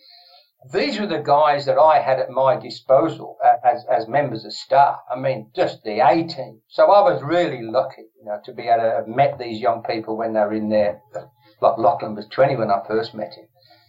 [0.74, 4.98] These were the guys that I had at my disposal as as members of staff.
[5.10, 6.62] I mean, just the A team.
[6.68, 9.82] So I was really lucky, you know, to be able to have met these young
[9.84, 11.00] people when they were in there.
[11.62, 13.48] Lachlan was 20 when I first met him.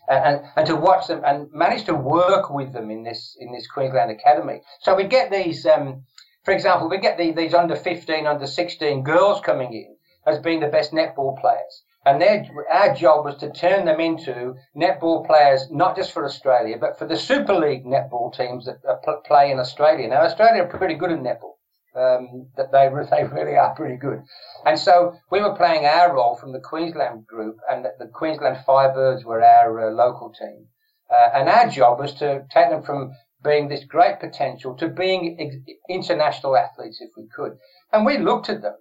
[0.08, 3.52] And, and, and, to watch them and manage to work with them in this in
[3.52, 4.62] this Queensland Academy.
[4.80, 6.04] So we get these, um,
[6.44, 10.60] for example, we get the, these under 15, under 16 girls coming in, as being
[10.60, 11.82] the best netball players.
[12.06, 16.78] And their, our job was to turn them into netball players, not just for Australia,
[16.80, 18.80] but for the Super League netball teams that
[19.26, 20.08] play in Australia.
[20.08, 21.57] Now, Australia are pretty good at netball.
[21.98, 24.22] Um, that they, they really are pretty good.
[24.64, 29.24] And so we were playing our role from the Queensland group, and the Queensland Firebirds
[29.24, 30.68] were our uh, local team.
[31.10, 35.64] Uh, and our job was to take them from being this great potential to being
[35.88, 37.56] international athletes if we could.
[37.92, 38.76] And we looked at them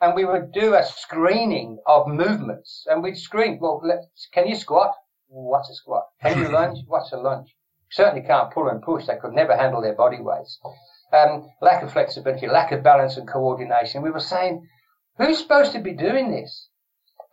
[0.00, 3.58] and we would do a screening of movements, and we'd screen.
[3.60, 3.82] Well,
[4.32, 4.92] can you squat?
[5.28, 6.04] What's a squat?
[6.22, 6.80] Can you lunge?
[6.86, 7.54] What's a lunge?
[7.90, 9.06] Certainly can't pull and push.
[9.06, 10.58] They could never handle their body weights.
[11.12, 14.02] Um, lack of flexibility, lack of balance and coordination.
[14.02, 14.66] We were saying,
[15.18, 16.68] who's supposed to be doing this?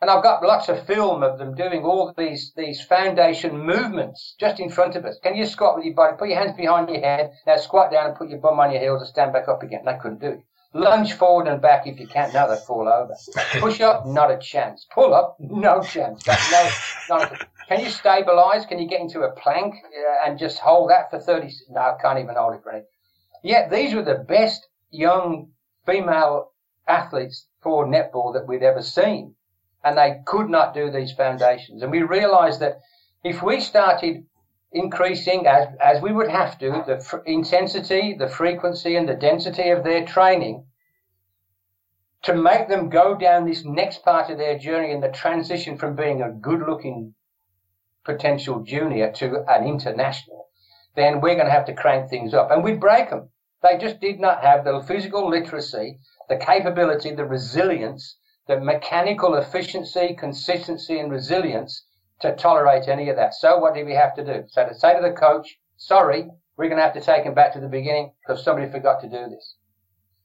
[0.04, 4.60] And I've got lots of film of them doing all these these foundation movements just
[4.60, 5.18] in front of us.
[5.24, 6.18] Can you squat with your body?
[6.18, 7.32] Put your hands behind your head.
[7.48, 9.84] Now squat down and put your bum on your heels and stand back up again.
[9.86, 10.44] They couldn't do it.
[10.74, 12.34] Lunge forward and back if you can.
[12.34, 13.16] Now they fall over.
[13.60, 14.86] Push up, not a chance.
[14.94, 16.28] Pull up, no chance.
[16.28, 16.70] No,
[17.10, 18.66] not a, can you stabilize?
[18.66, 21.50] Can you get into a plank uh, and just hold that for 30?
[21.70, 22.84] No, I can't even hold it for any.
[23.44, 25.52] Yet these were the best young
[25.86, 26.52] female
[26.88, 29.36] athletes for netball that we'd ever seen.
[29.84, 31.84] And they could not do these foundations.
[31.84, 32.80] And we realized that
[33.24, 34.26] if we started
[34.72, 39.70] increasing as, as we would have to the fr- intensity, the frequency, and the density
[39.70, 40.66] of their training
[42.24, 45.96] to make them go down this next part of their journey and the transition from
[45.96, 47.14] being a good looking
[48.06, 50.48] potential junior to an international,
[50.96, 52.50] then we're going to have to crank things up.
[52.50, 53.30] And we'd break them.
[53.64, 60.16] They just did not have the physical literacy, the capability, the resilience, the mechanical efficiency,
[60.20, 61.86] consistency, and resilience
[62.20, 63.34] to tolerate any of that.
[63.34, 64.44] So what do we have to do?
[64.50, 67.54] So to say to the coach, sorry, we're going to have to take him back
[67.54, 69.56] to the beginning because somebody forgot to do this.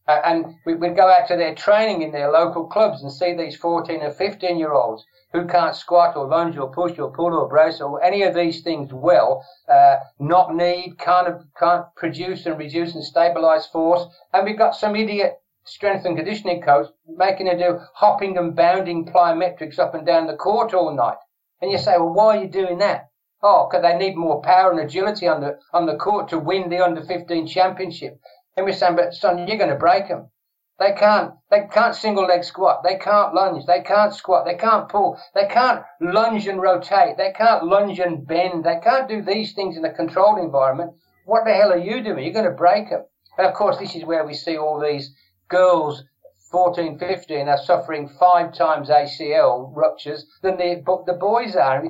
[0.08, 3.34] Uh, and we, would go out to their training in their local clubs and see
[3.34, 7.34] these 14 and 15 year olds who can't squat or lunge or push or pull
[7.34, 12.58] or brace or any of these things well, uh, not need, can't, can't produce and
[12.58, 14.06] reduce and stabilize force.
[14.32, 15.34] And we've got some idiot
[15.64, 20.36] strength and conditioning coach making them do hopping and bounding plyometrics up and down the
[20.36, 21.18] court all night.
[21.60, 23.10] And you say, well, why are you doing that?
[23.42, 26.70] Oh, because they need more power and agility on the, on the court to win
[26.70, 28.18] the under 15 championship.
[28.58, 30.32] And we're saying, but son, you're going to break them.
[30.80, 32.82] They can't, they can't single leg squat.
[32.82, 33.66] They can't lunge.
[33.66, 34.46] They can't squat.
[34.46, 35.16] They can't pull.
[35.32, 37.16] They can't lunge and rotate.
[37.16, 38.64] They can't lunge and bend.
[38.64, 40.94] They can't do these things in a controlled environment.
[41.24, 42.24] What the hell are you doing?
[42.24, 43.04] You're going to break them.
[43.38, 45.14] And of course, this is where we see all these
[45.48, 46.02] girls
[46.50, 51.84] 14, 15 are suffering five times ACL ruptures than the, the boys are.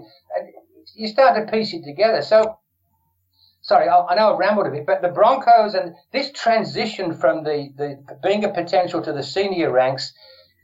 [0.95, 2.21] You start to piece it together.
[2.21, 2.59] So
[3.69, 7.69] sorry, I, know I rambled a bit, but the Broncos and this transition from the,
[7.77, 10.15] the being a potential to the senior ranks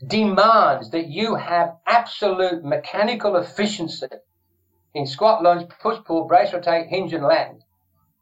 [0.07, 4.07] demands that you have absolute mechanical efficiency
[4.95, 7.63] in squat, lunge, push, pull, brace, rotate, hinge, and land.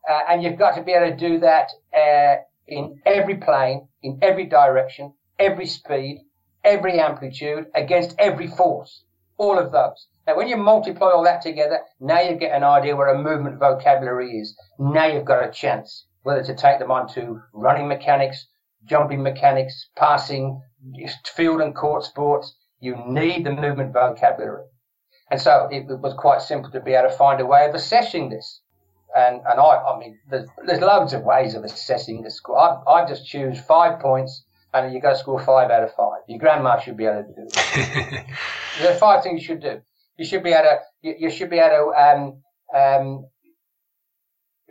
[0.08, 4.18] Uh, and you've got to be able to do that uh, in every plane, in
[4.20, 6.24] every direction, every speed,
[6.64, 9.04] every amplitude, against every force.
[9.38, 10.06] All of those.
[10.26, 13.58] Now, when you multiply all that together, now you get an idea what a movement
[13.58, 14.56] vocabulary is.
[14.78, 18.46] Now you've got a chance whether to take them onto running mechanics,
[18.84, 20.62] jumping mechanics, passing,
[21.34, 22.54] field and court sports.
[22.80, 24.64] You need the movement vocabulary.
[25.30, 28.28] And so it was quite simple to be able to find a way of assessing
[28.28, 28.60] this.
[29.16, 32.40] And, and I, I mean, there's, there's loads of ways of assessing this.
[32.48, 36.20] I, I just choose five points and you got to score five out of five.
[36.28, 38.26] Your grandma should be able to do it.
[38.80, 39.80] there are five things you should do.
[40.18, 40.78] You should be able to.
[41.02, 42.42] You, you should be able to um,
[42.74, 43.26] um,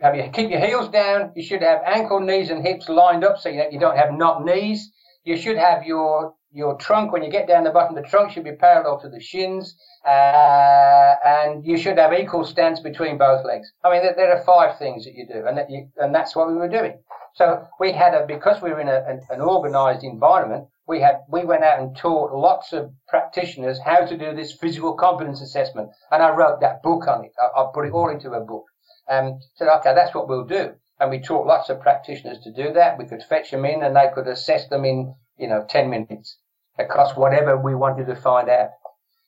[0.00, 1.32] have you keep your heels down.
[1.36, 4.44] You should have ankle, knees, and hips lined up so you, you don't have knock
[4.44, 4.90] knees.
[5.24, 7.94] You should have your your trunk when you get down the bottom.
[7.94, 9.76] The trunk should be parallel to the shins,
[10.06, 13.72] uh, and you should have equal stance between both legs.
[13.84, 16.34] I mean, there, there are five things that you do, and that you, and that's
[16.34, 16.98] what we were doing.
[17.34, 21.20] So we had a because we were in a, an, an organised environment we had
[21.28, 25.90] we went out and taught lots of practitioners how to do this physical competence assessment,
[26.10, 27.32] and I wrote that book on it.
[27.40, 28.66] I, I put it all into a book.
[29.08, 30.74] Um, said, okay, that's what we'll do.
[30.98, 32.98] And we taught lots of practitioners to do that.
[32.98, 36.38] We could fetch them in, and they could assess them in you know ten minutes
[36.78, 38.70] across whatever we wanted to find out.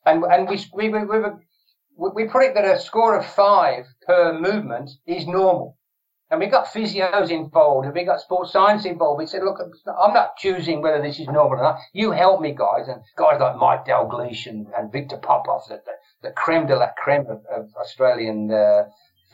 [0.05, 4.38] And and we we we, we, we put it that a score of five per
[4.38, 5.78] movement is normal.
[6.30, 9.18] And we got physios involved, and we got sports science involved.
[9.18, 11.78] We said, look, I'm not choosing whether this is normal or not.
[11.92, 12.88] You help me, guys.
[12.88, 16.88] And guys like Mike Dalgleish and, and Victor Popov, the, the, the creme de la
[16.96, 18.84] creme of, of Australian uh,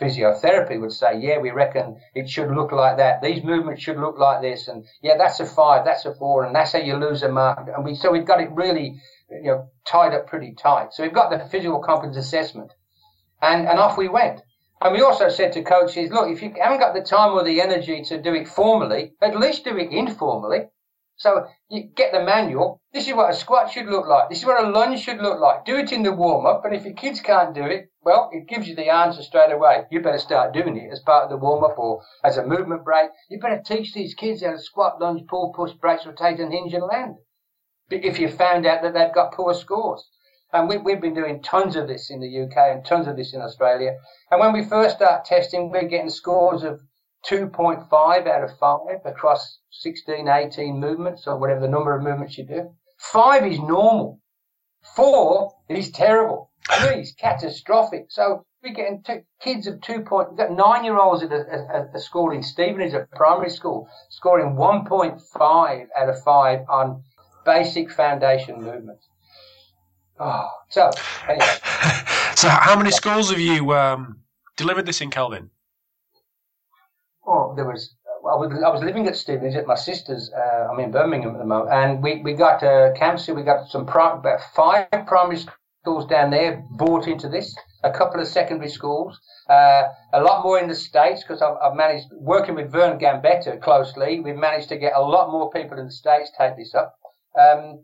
[0.01, 3.23] physiotherapy would say, yeah, we reckon it should look like that.
[3.23, 4.67] These movements should look like this.
[4.67, 7.69] And yeah, that's a five, that's a four, and that's how you lose a mark.
[7.75, 10.93] And we, so we've got it really, you know, tied up pretty tight.
[10.93, 12.73] So we've got the physical competence assessment.
[13.41, 14.41] And, and off we went.
[14.83, 17.61] And we also said to coaches, look, if you haven't got the time or the
[17.61, 20.69] energy to do it formally, at least do it informally.
[21.17, 22.81] So you get the manual.
[22.95, 24.31] This is what a squat should look like.
[24.31, 25.67] This is what a lunge should look like.
[25.67, 26.65] Do it in the warm up.
[26.65, 29.85] And if your kids can't do it, well, it gives you the answer straight away.
[29.91, 32.85] You better start doing it as part of the warm up or as a movement
[32.85, 33.11] break.
[33.29, 36.73] You better teach these kids how to squat, lunge, pull, push, brace, rotate, and hinge
[36.73, 37.17] and land.
[37.91, 40.09] If you found out that they've got poor scores.
[40.53, 43.35] And we, we've been doing tons of this in the UK and tons of this
[43.35, 43.97] in Australia.
[44.31, 46.81] And when we first start testing, we're getting scores of
[47.27, 47.93] 2.5
[48.27, 52.75] out of 5 across 16, 18 movements or whatever the number of movements you do.
[52.99, 54.21] 5 is normal.
[54.97, 56.51] 4 is terrible.
[56.71, 58.07] 3 is catastrophic.
[58.09, 61.89] So we're getting two, kids of 2 point, we've got 9 year olds at a,
[61.95, 67.03] a, a school in Stevenage at primary school scoring 1.5 out of 5 on
[67.45, 69.10] basic foundation movements.
[70.21, 70.91] Oh, so
[71.27, 71.47] anyway.
[72.37, 74.19] so how many schools have you um,
[74.59, 75.51] delivered this in, Kelvin?
[77.27, 77.95] Well, there was.
[78.23, 80.31] I was, I was living at Stevenage at my sister's.
[80.31, 83.27] Uh, I'm in Birmingham at the moment, and we, we got uh, camps.
[83.29, 85.39] We got some about five primary
[85.83, 87.57] schools down there bought into this.
[87.83, 89.19] A couple of secondary schools,
[89.49, 93.59] uh, a lot more in the states because I've, I've, managed working with Vern Gambetta
[93.63, 94.21] closely.
[94.21, 96.95] We've managed to get a lot more people in the states take this up.
[97.41, 97.83] Um,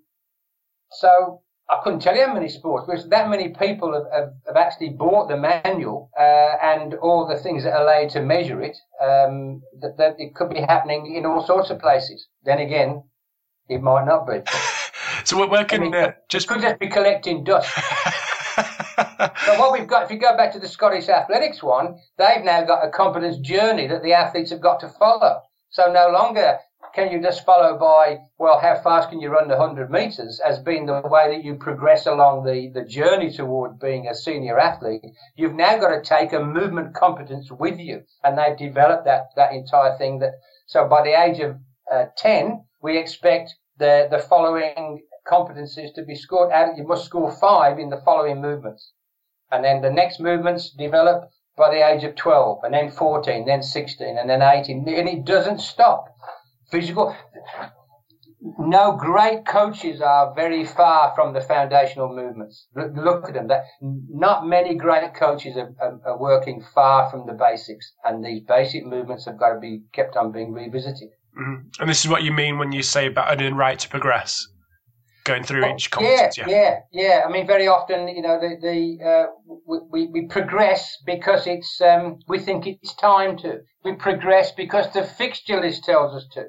[0.91, 4.57] so I couldn't tell you how many sports, because that many people have, have, have
[4.57, 8.77] actually bought the manual uh, and all the things that are laid to measure it.
[9.03, 12.29] Um, that, that, it could be happening in all sorts of places.
[12.45, 13.03] Then again,
[13.69, 14.43] it might not be.
[15.25, 17.69] so where can I mean, uh, just could just be collecting dust.
[19.45, 22.63] so what we've got, if you go back to the Scottish Athletics one, they've now
[22.63, 25.41] got a competence journey that the athletes have got to follow.
[25.71, 26.59] So no longer
[26.97, 30.59] can you just follow by, well, how fast can you run the 100 meters as
[30.59, 35.03] being the way that you progress along the, the journey toward being a senior athlete?
[35.37, 38.05] You've now got to take a movement competence with you.
[38.25, 40.37] And they've developed that, that entire thing that,
[40.67, 41.57] so by the age of
[41.93, 46.79] uh, 10, we expect the, the following competencies to be scored out.
[46.79, 48.93] You must score five in the following movements.
[49.53, 51.29] And then the next movements develop
[51.59, 54.89] by the age of 12 and then 14, then 16 and then 18.
[54.89, 56.17] And it doesn't stop
[56.71, 57.17] physical.
[58.59, 62.69] No great coaches are very far from the foundational movements.
[62.75, 63.49] Look at them.
[63.81, 68.85] Not many great coaches are, are, are working far from the basics, and these basic
[68.85, 71.09] movements have got to be kept on being revisited.
[71.39, 71.81] Mm-hmm.
[71.81, 74.47] And this is what you mean when you say about earning right to progress
[75.27, 76.39] going through oh, each competence.
[76.39, 79.27] Yeah, yeah, yeah, I mean, very often, you know, the the uh,
[79.91, 83.59] we we progress because it's um, we think it's time to.
[83.85, 86.45] We progress because the fixture list tells us to.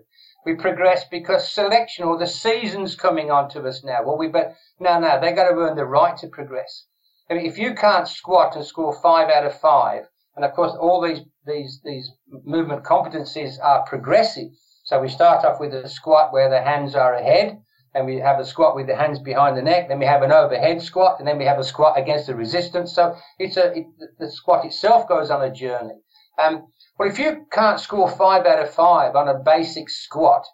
[0.48, 4.02] We progress because selection or the season's coming on to us now.
[4.06, 6.86] Well, we but no, no, they got to earn the right to progress.
[7.30, 10.72] I mean, if you can't squat and score five out of five, and of course
[10.72, 12.10] all these these these
[12.46, 14.48] movement competencies are progressive.
[14.86, 17.62] So we start off with a squat where the hands are ahead
[17.94, 19.90] and we have a squat with the hands behind the neck.
[19.90, 22.94] Then we have an overhead squat, and then we have a squat against the resistance.
[22.96, 23.86] So it's a it,
[24.18, 26.00] the squat itself goes on a journey.
[26.38, 26.68] Um,
[26.98, 30.46] well, if you can't score five out of five on a basic squat,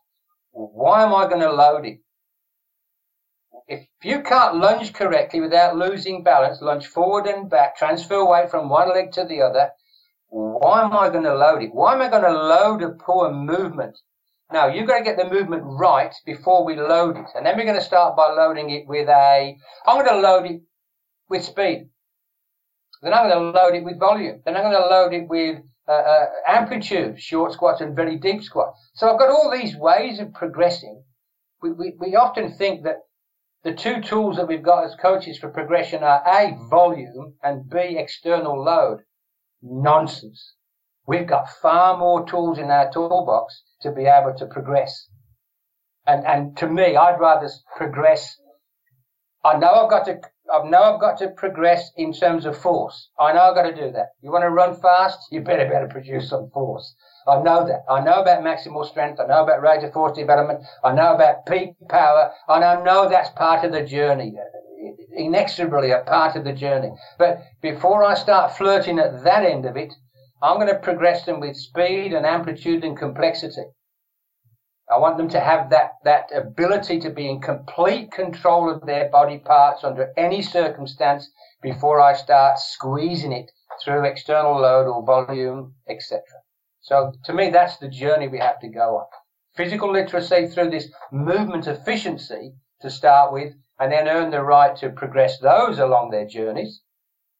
[0.52, 2.00] why am I going to load it?
[3.68, 8.70] If you can't lunge correctly without losing balance, lunge forward and back, transfer weight from
[8.70, 9.72] one leg to the other,
[10.28, 11.74] why am I going to load it?
[11.74, 13.98] Why am I going to load a poor movement
[14.54, 17.26] now, you've got to get the movement right before we load it.
[17.36, 20.46] And then we're going to start by loading it with a, I'm going to load
[20.46, 20.62] it
[21.28, 21.90] with speed.
[23.02, 24.42] Then I'm going to load it with volume.
[24.46, 25.58] Then I'm going to load it with
[25.88, 28.80] uh, uh, amplitude, short squats and very deep squats.
[28.96, 31.04] So I've got all these ways of progressing.
[31.62, 33.00] We, we, we often think that
[33.64, 37.96] the two tools that we've got as coaches for progression are A, volume, and B,
[37.98, 39.00] external load.
[39.62, 40.56] Nonsense.
[41.08, 45.08] We've got far more tools in our toolbox to be able to progress.
[46.06, 48.38] And, and to me, I'd rather progress.
[49.44, 50.20] I know I've got to,
[50.52, 53.10] I know I've got to progress in terms of force.
[53.18, 54.10] I know I've got to do that.
[54.22, 55.32] You want to run fast?
[55.32, 56.96] You better better produce some force.
[57.28, 57.86] I know that.
[57.90, 59.20] I know about maximal strength.
[59.20, 60.66] I know about rate of force development.
[60.84, 62.34] I know about peak power.
[62.50, 64.34] And I know that's part of the journey,
[65.16, 66.92] inexorably a part of the journey.
[67.18, 69.94] But before I start flirting at that end of it,
[70.42, 73.64] I'm going to progress them with speed and amplitude and complexity.
[74.94, 79.10] I want them to have that, that ability to be in complete control of their
[79.10, 81.32] body parts under any circumstance
[81.64, 83.50] before I start squeezing it
[83.84, 86.22] through external load or volume, etc.
[86.82, 89.08] So to me, that's the journey we have to go on.
[89.56, 94.92] Physical literacy through this movement efficiency to start with, and then earn the right to
[94.92, 96.82] progress those along their journeys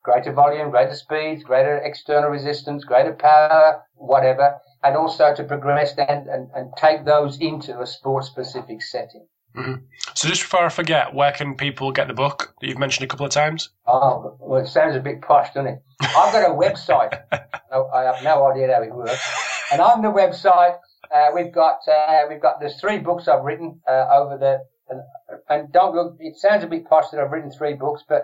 [0.04, 6.28] greater volume, greater speed, greater external resistance, greater power, whatever, and also to progress and,
[6.28, 9.26] and, and take those into a sport specific setting.
[9.56, 9.76] Mm-hmm.
[10.16, 13.08] So, just before I forget, where can people get the book that you've mentioned a
[13.08, 13.70] couple of times?
[13.86, 15.84] Oh, well, it sounds a bit posh, doesn't it?
[16.02, 17.22] I've got a website.
[17.32, 19.22] I have no idea how it works.
[19.72, 20.78] And on the website,
[21.14, 24.60] uh, we've got uh, we've got there's three books I've written uh, over the
[24.90, 25.02] and,
[25.50, 26.18] and don't look.
[26.20, 28.24] It sounds a bit posh that I've written three books, but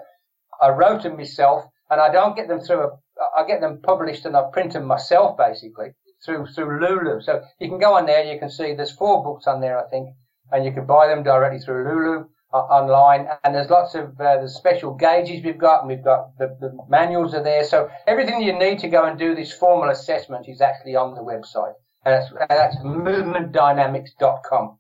[0.60, 2.90] I wrote them myself, and I don't get them through a.
[3.38, 5.90] I get them published and I print them myself basically
[6.24, 7.22] through through Lulu.
[7.22, 8.24] So you can go on there.
[8.24, 10.10] You can see there's four books on there, I think,
[10.52, 13.28] and you can buy them directly through Lulu uh, online.
[13.44, 16.78] And there's lots of uh, the special gauges we've got, and we've got the, the
[16.88, 17.64] manuals are there.
[17.64, 21.22] So everything you need to go and do this formal assessment is actually on the
[21.22, 21.74] website,
[22.06, 24.76] and that's, that's movementdynamics.com.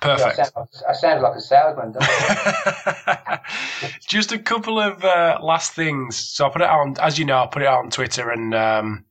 [0.00, 0.38] Perfect.
[0.38, 1.94] Yeah, I, sound, I, sound, like a salesman,
[4.00, 6.16] Just a couple of uh, last things.
[6.16, 8.54] So I put it on, as you know, I put it out on Twitter, and
[8.54, 9.04] um,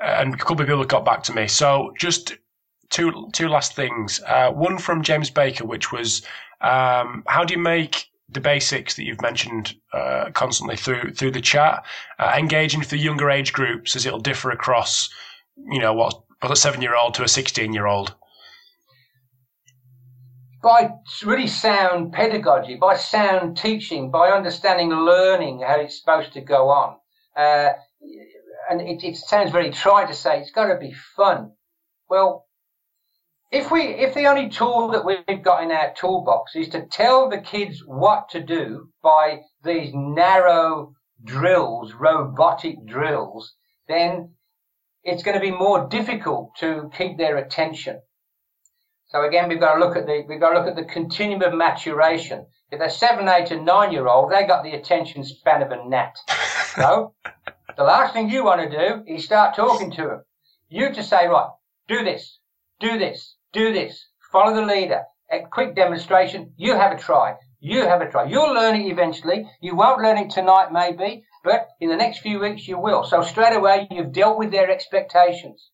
[0.00, 1.48] and a couple of people got back to me.
[1.48, 2.36] So just
[2.90, 4.20] two two last things.
[4.26, 6.22] Uh, one from James Baker, which was
[6.60, 11.40] um, how do you make the basics that you've mentioned uh, constantly through through the
[11.40, 11.84] chat
[12.18, 15.08] uh, engaging for younger age groups, as it'll differ across,
[15.70, 18.14] you know, what a seven year old to a sixteen year old
[20.62, 20.90] by
[21.24, 26.96] really sound pedagogy, by sound teaching, by understanding learning how it's supposed to go on.
[27.36, 27.70] Uh,
[28.68, 31.52] and it, it, sounds very trite to say it's got to be fun.
[32.08, 32.46] Well,
[33.50, 37.30] if we if the only tool that we've got in our toolbox is to tell
[37.30, 40.94] the kids what to do by these narrow
[41.24, 43.54] drills, robotic drills,
[43.88, 44.34] then
[45.02, 48.00] it's going to be more difficult to keep their attention.
[49.08, 51.42] So again, we've got to look at the we've got to look at the continuum
[51.42, 52.46] of maturation.
[52.70, 55.88] If they're seven, eight, and nine year old, they got the attention span of a
[55.88, 56.18] gnat.
[56.74, 57.14] So
[57.78, 60.24] the last thing you want to do is start talking to them.
[60.68, 61.48] You just say, right,
[61.86, 62.40] do this,
[62.80, 65.04] do this, do this, follow the leader.
[65.30, 66.52] A quick demonstration.
[66.56, 67.36] You have a try.
[67.60, 68.24] You have a try.
[68.24, 69.48] You'll learn it eventually.
[69.60, 73.04] You won't learn it tonight, maybe, but in the next few weeks you will.
[73.04, 75.70] So straight away you've dealt with their expectations.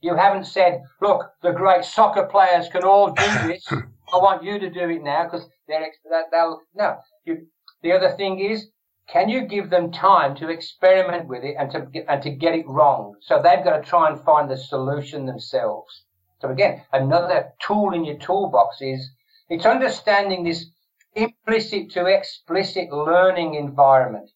[0.00, 3.66] You haven't said, look, the great soccer players can all do this.
[3.72, 5.90] I want you to do it now because they're,
[6.30, 6.98] they'll, no.
[7.24, 7.48] You,
[7.82, 8.68] the other thing is,
[9.10, 12.68] can you give them time to experiment with it and to, and to get it
[12.68, 13.14] wrong?
[13.22, 16.04] So they've got to try and find the solution themselves.
[16.40, 19.10] So again, another tool in your toolbox is,
[19.48, 20.66] it's understanding this
[21.14, 24.30] implicit to explicit learning environment.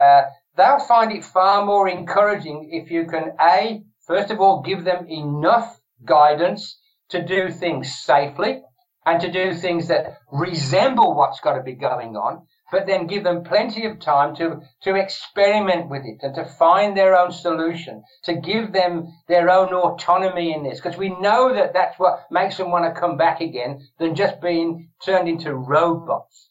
[0.00, 0.22] Uh,
[0.56, 5.06] they'll find it far more encouraging if you can A, first of all, give them
[5.08, 6.78] enough guidance
[7.10, 8.62] to do things safely
[9.06, 13.24] and to do things that resemble what's got to be going on, but then give
[13.24, 18.02] them plenty of time to, to experiment with it and to find their own solution,
[18.24, 22.56] to give them their own autonomy in this, because we know that that's what makes
[22.56, 26.50] them want to come back again than just being turned into robots.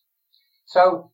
[0.65, 1.11] So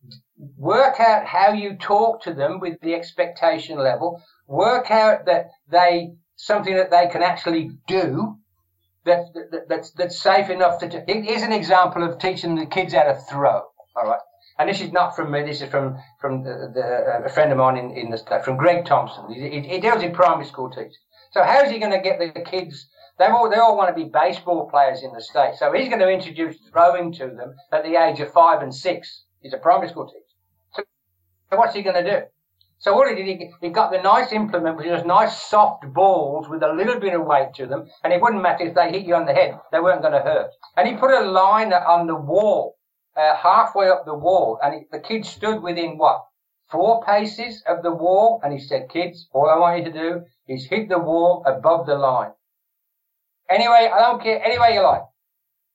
[0.57, 4.21] work out how you talk to them with the expectation level.
[4.47, 8.35] Work out that they, something that they can actually do
[9.05, 11.01] that, that that's, that's safe enough to do.
[11.07, 13.61] Here's an example of teaching the kids how to throw.
[13.95, 14.19] All right.
[14.57, 15.43] And this is not from me.
[15.43, 18.45] This is from from the, the, uh, a friend of mine in, in the state,
[18.45, 19.31] from Greg Thompson.
[19.33, 20.93] He, he, deals in primary school teaching.
[21.31, 22.87] So how's he going to get the kids?
[23.19, 25.55] They all they all want to be baseball players in the state.
[25.57, 29.23] So he's going to introduce throwing to them at the age of five and six.
[29.41, 30.23] He's a primary school teacher.
[30.73, 30.83] So,
[31.51, 32.25] so what's he going to do?
[32.79, 36.47] So all he did, he, he got the nice implement, which was nice soft balls
[36.49, 39.05] with a little bit of weight to them, and it wouldn't matter if they hit
[39.05, 40.51] you on the head; they weren't going to hurt.
[40.77, 42.77] And he put a line on the wall,
[43.15, 46.25] uh, halfway up the wall, and the kid stood within what
[46.69, 50.25] four paces of the wall, and he said, "Kids, all I want you to do
[50.47, 52.33] is hit the wall above the line.
[53.49, 55.03] Anyway, I don't care any way you like,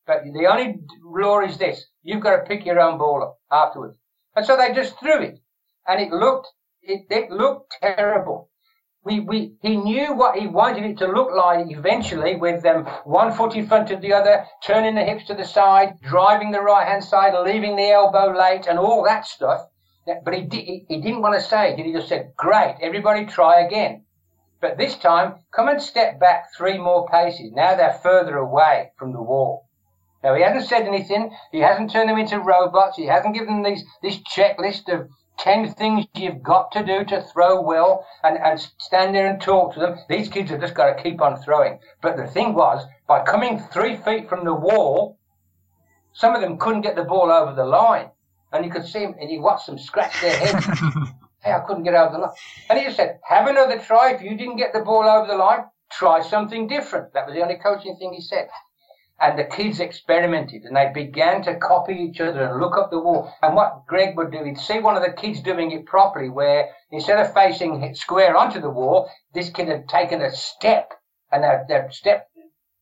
[0.05, 3.97] but the only law is this: you've got to pick your own ball up afterwards."
[4.35, 5.39] And so they just threw it,
[5.87, 6.47] and it looked
[6.83, 8.50] it, it looked terrible.
[9.03, 13.31] We, we, he knew what he wanted it to look like eventually with them one
[13.33, 16.87] foot in front of the other, turning the hips to the side, driving the right
[16.87, 19.61] hand side, leaving the elbow late and all that stuff.
[20.05, 21.79] But he, he, he didn't want to say it.
[21.79, 24.03] He just said, great, everybody try again.
[24.59, 27.51] But this time, come and step back three more paces.
[27.53, 29.67] Now they're further away from the wall.
[30.23, 31.35] Now he hasn't said anything.
[31.51, 32.97] He hasn't turned them into robots.
[32.97, 35.09] He hasn't given them these, this checklist of
[35.39, 39.73] 10 things you've got to do to throw well and, and stand there and talk
[39.73, 39.97] to them.
[40.07, 41.79] These kids have just got to keep on throwing.
[42.01, 45.17] But the thing was, by coming three feet from the wall,
[46.13, 48.09] some of them couldn't get the ball over the line.
[48.53, 50.65] And you could see them, and you watched them scratch their heads.
[51.43, 52.31] hey, I couldn't get over the line.
[52.69, 54.13] And he just said, have another try.
[54.13, 57.13] If you didn't get the ball over the line, try something different.
[57.13, 58.47] That was the only coaching thing he said
[59.21, 62.99] and the kids experimented and they began to copy each other and look up the
[62.99, 63.31] wall.
[63.41, 66.69] And what Greg would do, he'd see one of the kids doing it properly where
[66.91, 70.93] instead of facing square onto the wall, this kid had taken a step
[71.31, 72.27] and they'd step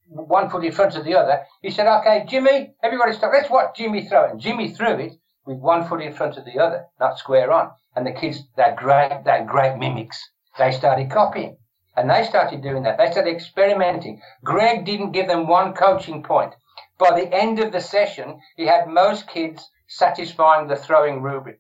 [0.08, 1.42] one foot in front of the other.
[1.62, 3.32] He said, okay, Jimmy, everybody stop.
[3.34, 4.38] Let's watch Jimmy throw it.
[4.38, 5.14] Jimmy threw it
[5.46, 7.72] with one foot in front of the other, not square on.
[7.96, 10.18] And the kids, they're great, they're great mimics.
[10.58, 11.58] They started copying.
[12.00, 12.98] And they started doing that.
[12.98, 14.22] They started experimenting.
[14.42, 16.56] Greg didn't give them one coaching point.
[16.98, 21.60] By the end of the session, he had most kids satisfying the throwing rubric.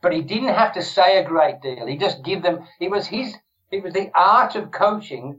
[0.00, 1.86] But he didn't have to say a great deal.
[1.86, 3.36] He just give them, it was his,
[3.70, 5.38] it was the art of coaching,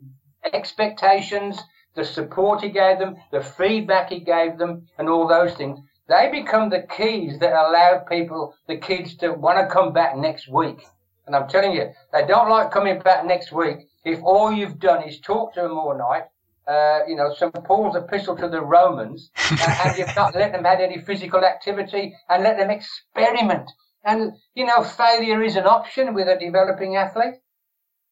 [0.54, 1.60] expectations,
[1.96, 5.80] the support he gave them, the feedback he gave them, and all those things.
[6.08, 10.48] They become the keys that allow people, the kids to want to come back next
[10.48, 10.86] week.
[11.30, 15.08] And I'm telling you, they don't like coming back next week if all you've done
[15.08, 16.24] is talk to them all night,
[16.68, 17.54] uh, you know, St.
[17.66, 22.42] Paul's epistle to the Romans, and you've not let them have any physical activity and
[22.42, 23.70] let them experiment.
[24.04, 27.36] And, you know, failure is an option with a developing athlete.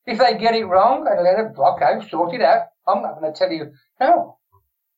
[0.06, 2.68] If they get it wrong, and let them, okay, sort it out.
[2.88, 4.38] I'm not going to tell you, no.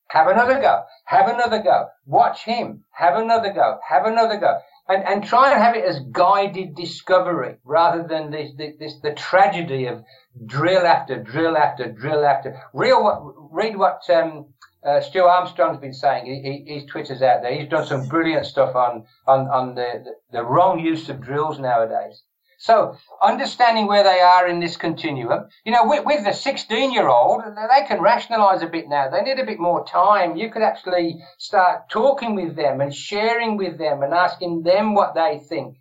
[0.10, 0.84] Have another go.
[1.06, 1.86] Have another go.
[2.06, 2.84] Watch him.
[2.92, 3.78] Have another go.
[3.88, 4.60] Have another go
[4.90, 9.86] and, and try and have it as guided discovery rather than this, this, the tragedy
[9.86, 10.04] of
[10.46, 12.60] drill after drill after drill after.
[12.74, 13.22] Real, what
[13.52, 14.48] read what um,
[14.84, 16.26] uh, Stu Armstrong's been saying.
[16.26, 17.54] He, he, his Twitter's out there.
[17.54, 21.60] He's done some brilliant stuff on, on, on the, the, the wrong use of drills
[21.60, 22.24] nowadays.
[22.62, 27.08] So understanding where they are in this continuum, you know, with, with the 16 year
[27.08, 29.10] old, they can rationalize a bit now.
[29.10, 30.36] They need a bit more time.
[30.36, 35.16] You could actually start talking with them and sharing with them and asking them what
[35.16, 35.78] they think.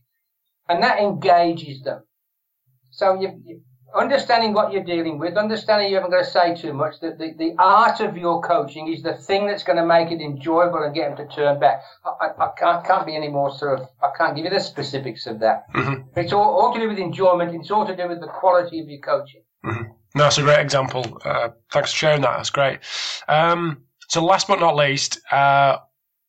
[0.68, 2.04] And that engages them.
[2.90, 3.60] So you, you
[3.94, 7.32] understanding what you're dealing with, understanding you haven't got to say too much, that the,
[7.38, 10.94] the art of your coaching is the thing that's going to make it enjoyable and
[10.94, 11.82] get them to turn back.
[12.04, 15.26] I, I, can't, can't be any more sort of, I can't give you the specifics
[15.26, 15.72] of that.
[15.74, 16.18] Mm-hmm.
[16.18, 17.54] It's all, all to do with enjoyment.
[17.54, 19.42] It's all to do with the quality of your coaching.
[19.64, 19.92] Mm-hmm.
[20.14, 21.20] No, that's a great example.
[21.24, 22.36] Uh, thanks for sharing that.
[22.36, 22.80] That's great.
[23.28, 25.78] Um, so last but not least, uh,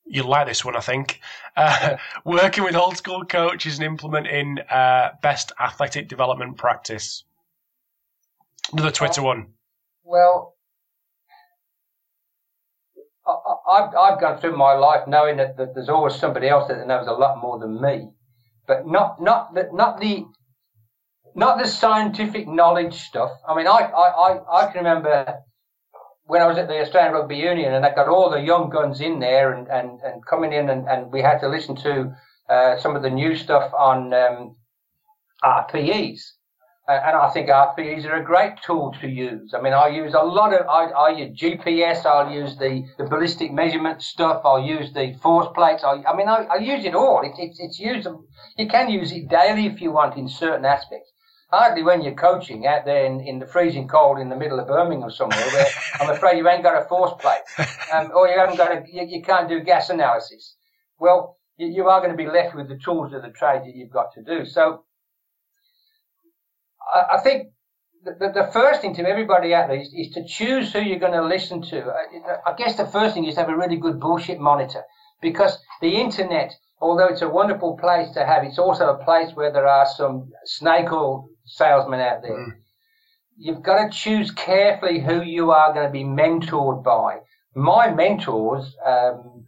[0.06, 1.20] you like this one, I think.
[1.56, 7.24] Uh, working with old school coaches and implementing uh, best athletic development practice.
[8.72, 9.54] Another Twitter one.
[10.04, 10.56] Well,
[13.26, 16.86] I, have I've gone through my life knowing that, that there's always somebody else that
[16.88, 18.10] knows a lot more than me,
[18.68, 20.26] but not not the not the
[21.36, 23.32] not the scientific knowledge stuff.
[23.48, 25.40] I mean, I I, I can remember
[26.30, 29.02] when I was at the Australian Rugby Union and I got all the young guns
[29.02, 32.16] in there and, and, and coming in and, and we had to listen to
[32.48, 34.56] uh, some of the new stuff on um,
[35.44, 36.20] RPEs
[36.94, 39.54] and I think RPEs are a great tool to use.
[39.54, 43.04] I mean, I use a lot of, I, I use GPS, I'll use the, the
[43.04, 46.96] ballistic measurement stuff, I'll use the force plates, I, I mean, I, I use it
[46.96, 47.22] all.
[47.24, 48.26] It's, it's, it's usable.
[48.58, 51.12] You can use it daily if you want in certain aspects.
[51.52, 54.68] Hardly when you're coaching out there in, in the freezing cold in the middle of
[54.68, 55.66] Birmingham somewhere where
[56.00, 59.06] I'm afraid you ain't got a force plate, um, or you haven't got a, you,
[59.08, 60.56] you can't do gas analysis.
[61.00, 63.76] Well, you, you are going to be left with the tools of the trade that
[63.76, 64.46] you've got to do.
[64.46, 64.84] So,
[66.94, 67.50] I, I think
[68.04, 71.14] the, the, first thing to everybody out there is, is to choose who you're going
[71.14, 71.92] to listen to.
[71.92, 74.84] I, I guess the first thing is to have a really good bullshit monitor
[75.22, 79.52] because the internet, although it's a wonderful place to have, it's also a place where
[79.52, 82.38] there are some snake oil salesmen out there.
[82.38, 82.54] Mm.
[83.38, 87.20] You've got to choose carefully who you are going to be mentored by.
[87.56, 89.46] My mentors, um,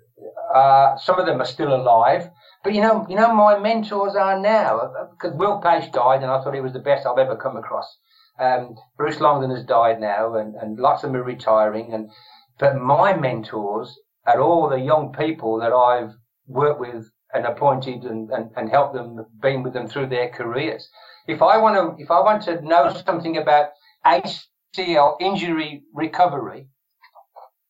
[0.53, 2.29] uh, some of them are still alive.
[2.64, 6.41] But you know, you know, my mentors are now because Wilf Paish died, and I
[6.41, 7.97] thought he was the best I've ever come across.
[8.39, 11.93] Um, Bruce Longden has died now, and, and lots of them are retiring.
[11.93, 12.12] And
[12.59, 13.97] but my mentors
[14.28, 16.14] are all the young people that I've
[16.47, 20.88] worked with and appointed and, and, and helped them, been with them through their careers.
[21.28, 23.70] If I want to, if I want to know something about
[24.05, 26.68] ACL injury recovery,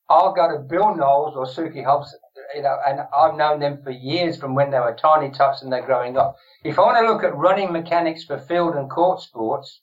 [0.10, 2.20] I'll go to Bill Knowles or Suki Hobson
[2.56, 5.72] you know, and I've known them for years from when they were tiny tots and
[5.72, 6.38] they're growing up.
[6.64, 9.82] If I want to look at running mechanics for field and court sports,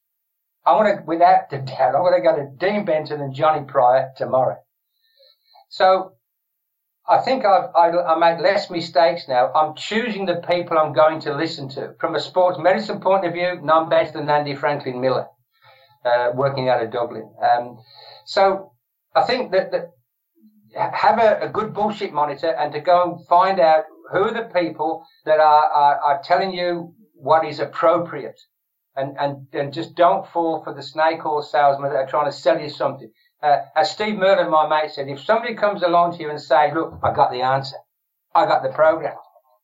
[0.66, 3.64] I want to, without a doubt, I want to go to Dean Benton and Johnny
[3.64, 4.58] Pryor tomorrow.
[5.70, 6.12] So
[7.08, 9.50] I think I've, I, I make less mistakes now.
[9.54, 11.94] I'm choosing the people I'm going to listen to.
[11.98, 15.26] From a sports medicine point of view, none better than Andy Franklyn-Miller,
[16.04, 17.30] uh, working out of Dublin.
[17.42, 17.78] Um,
[18.26, 18.72] so
[19.14, 19.92] I think that, that
[20.74, 24.50] have a, a, good bullshit monitor and to go and find out who are the
[24.52, 28.40] people that are, are, are telling you what is appropriate.
[28.96, 32.32] And, and, and just don't fall for the snake oil salesman that are trying to
[32.32, 33.10] sell you something.
[33.40, 36.74] Uh, as Steve Myrland, my mate, said, if somebody comes along to you and say,
[36.74, 37.76] look, I got the answer.
[38.34, 39.14] I got the program.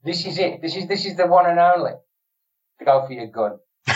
[0.04, 0.62] This is it.
[0.62, 1.92] This is, this is the one and only.
[2.84, 3.58] Go for your gun.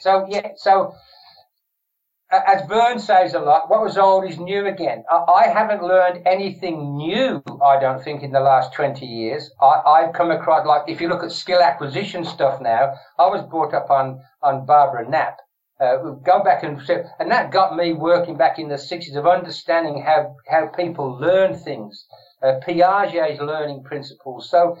[0.00, 0.94] so, yeah, so
[2.30, 5.04] as Vern says a lot, what was old is new again.
[5.10, 9.50] I, haven't learned anything new, I don't think, in the last 20 years.
[9.60, 13.42] I, have come across, like, if you look at skill acquisition stuff now, I was
[13.48, 15.38] brought up on, on Barbara Knapp.
[15.78, 16.80] Uh, go back and
[17.20, 21.54] and that got me working back in the 60s of understanding how, how people learn
[21.54, 22.06] things,
[22.42, 24.50] uh, Piaget's learning principles.
[24.50, 24.76] So,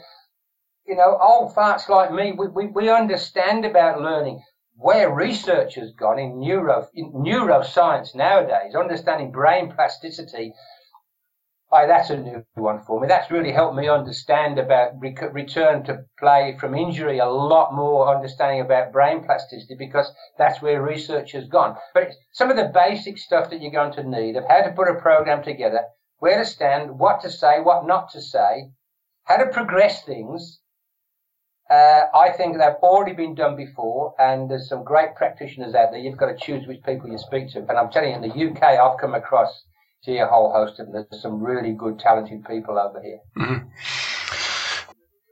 [0.86, 4.42] you know, old farts like me, we, we, we understand about learning
[4.78, 10.52] where research has gone in neuro in neuroscience nowadays, understanding brain plasticity.
[11.72, 13.08] I, that's a new one for me.
[13.08, 18.60] That's really helped me understand about return to play from injury a lot more understanding
[18.60, 21.76] about brain plasticity because that's where research has gone.
[21.94, 24.88] But some of the basic stuff that you're going to need of how to put
[24.88, 25.84] a program together,
[26.18, 28.70] where to stand, what to say, what not to say,
[29.24, 30.60] how to progress things,
[31.70, 36.00] uh, I think they've already been done before, and there's some great practitioners out there.
[36.00, 37.58] You've got to choose which people you speak to.
[37.60, 39.64] And I'm telling you, in the UK, I've come across
[40.06, 41.06] see a whole host of them.
[41.10, 43.18] There's some really good, talented people over here.
[43.38, 43.68] Mm-hmm.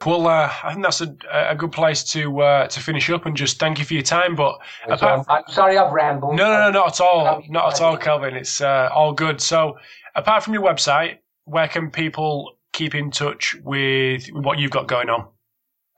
[0.04, 3.34] Well, uh, I think that's a, a good place to uh, to finish up and
[3.34, 4.34] just thank you for your time.
[4.34, 6.36] But apart, I'm sorry I've rambled.
[6.36, 8.34] No, no, no, not at all, not at all, Kelvin.
[8.34, 9.40] It's uh, all good.
[9.40, 9.78] So,
[10.14, 15.08] apart from your website, where can people keep in touch with what you've got going
[15.08, 15.26] on?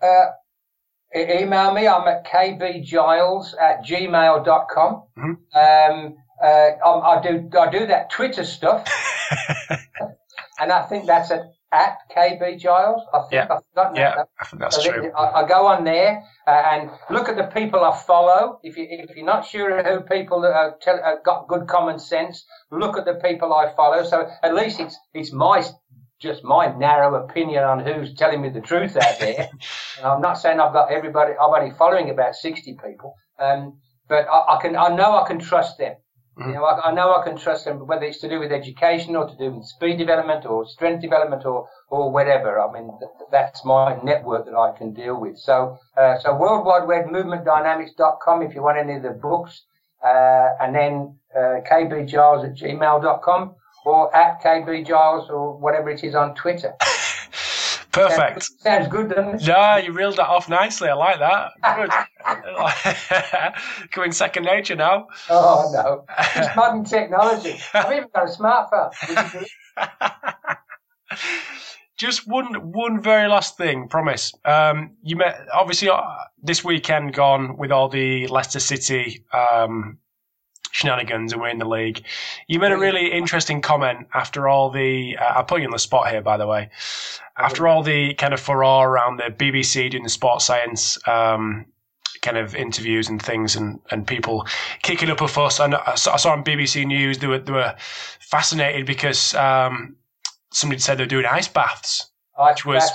[0.03, 0.27] Uh,
[1.15, 1.89] email me.
[1.89, 5.03] I'm at kbgiles at gmail.com.
[5.19, 5.31] Mm-hmm.
[5.57, 8.87] Um, uh, I, I, do I do that Twitter stuff,
[10.61, 13.03] and I think that's at at KB Giles.
[13.13, 13.47] I think yeah.
[13.51, 14.29] I've forgotten yeah, that.
[14.41, 15.13] I think that's so true.
[15.17, 18.61] I, I, go on there uh, and look at the people I follow.
[18.63, 22.45] If you if you're not sure who people uh, tell, uh, got good common sense,
[22.71, 24.05] look at the people I follow.
[24.05, 25.65] So at least it's it's my
[26.21, 29.49] just my narrow opinion on who's telling me the truth out there.
[30.05, 31.33] I'm not saying I've got everybody.
[31.33, 35.39] I'm only following about sixty people, um, but I, I can I know I can
[35.39, 35.97] trust them.
[36.39, 36.51] Mm-hmm.
[36.51, 39.17] You know, I, I, know I can trust them, whether it's to do with education
[39.17, 42.61] or to do with speed development or strength development or, or whatever.
[42.61, 45.39] I mean, th- that's my network that I can deal with.
[45.39, 49.63] So, uh, so World Wide Web movementdynamics.com if you want any of the books,
[50.05, 53.55] uh, and then, uh, kbgiles at gmail.com
[53.87, 56.75] or at KB Giles or whatever it is on Twitter.
[57.93, 58.51] Perfect.
[58.61, 59.43] Sounds good, doesn't it?
[59.43, 60.89] Yeah, you reeled that off nicely.
[60.89, 61.53] I like that.
[61.77, 61.91] Good.
[63.93, 65.07] Going second nature now.
[65.31, 66.05] Oh, no.
[66.35, 67.59] It's modern technology.
[67.73, 69.47] I've even got a smartphone.
[71.97, 73.89] Just one, one very last thing.
[73.89, 74.35] Promise.
[74.45, 76.03] Um, you met obviously uh,
[76.43, 79.97] this weekend gone with all the Leicester City um,
[80.77, 82.05] shenanigans and we're in the league.
[82.49, 85.17] You made a really interesting comment after all the.
[85.17, 86.71] Uh, I'll put you on the spot here, by the way.
[87.39, 91.67] After all the kind of furore around the BBC doing the sports science um,
[92.21, 94.47] kind of interviews and things, and, and people
[94.83, 95.61] kicking up a fuss.
[95.61, 97.75] And I saw, on BBC News they were they were
[98.21, 99.97] fascinated because um,
[100.53, 102.11] somebody said they're doing ice baths.
[102.39, 102.91] Which was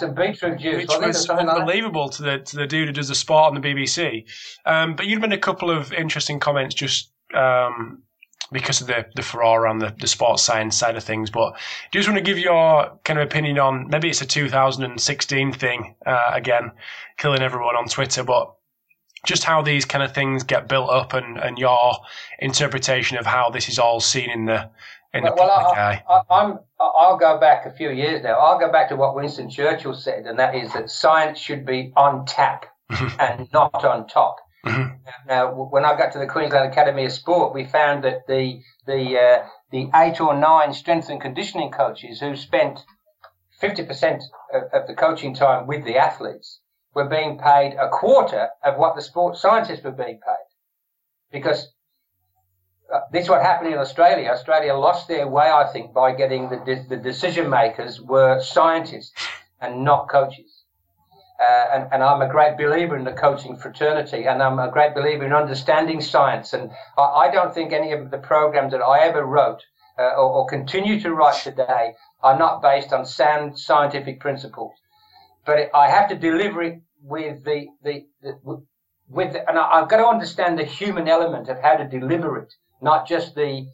[0.60, 3.68] juice, which was unbelievable to the to the dude who does the sport on the
[3.68, 4.26] BBC.
[4.68, 8.04] Um, but you'd been a couple of interesting comments just um,
[8.52, 11.30] because of the, the furore around the, the sports science side of things.
[11.30, 11.54] But
[11.92, 15.54] do you just want to give your kind of opinion on maybe it's a 2016
[15.54, 16.72] thing uh, again,
[17.18, 18.54] killing everyone on Twitter, but
[19.26, 21.94] just how these kind of things get built up and, and your
[22.40, 24.70] interpretation of how this is all seen in the
[25.14, 26.04] in well, the public well, I, eye.
[26.10, 28.40] I, I'm I'll go back a few years now.
[28.40, 31.92] I'll go back to what Winston Churchill said, and that is that science should be
[31.96, 32.66] on tap
[33.20, 34.38] and not on top.
[34.66, 34.96] Mm-hmm.
[35.28, 39.18] Now, when I got to the Queensland Academy of Sport, we found that the the
[39.18, 42.80] uh, the eight or nine strength and conditioning coaches who spent
[43.60, 46.60] fifty percent of, of, the coaching time with the athletes
[46.94, 50.48] were being paid a quarter of what the sports scientists were being paid,
[51.32, 51.74] because
[52.94, 54.30] uh, this is what happened in Australia.
[54.30, 59.14] Australia lost their way, I think, by getting the de- the decision makers were scientists
[59.60, 60.51] and not coaches.
[61.42, 64.94] Uh, and, and, I'm a great believer in the coaching fraternity, and I'm a great
[64.94, 66.54] believer in understanding science.
[66.54, 66.70] And
[67.00, 69.64] I, I don't think any of the programs that I ever wrote
[69.98, 74.74] uh, or, or, continue to write today are not based on sound scientific principles.
[75.44, 78.64] But it, I have to deliver it with the, the, the
[79.10, 82.54] with, and I, have got to understand the human element of how to deliver it,
[82.82, 83.66] not just the,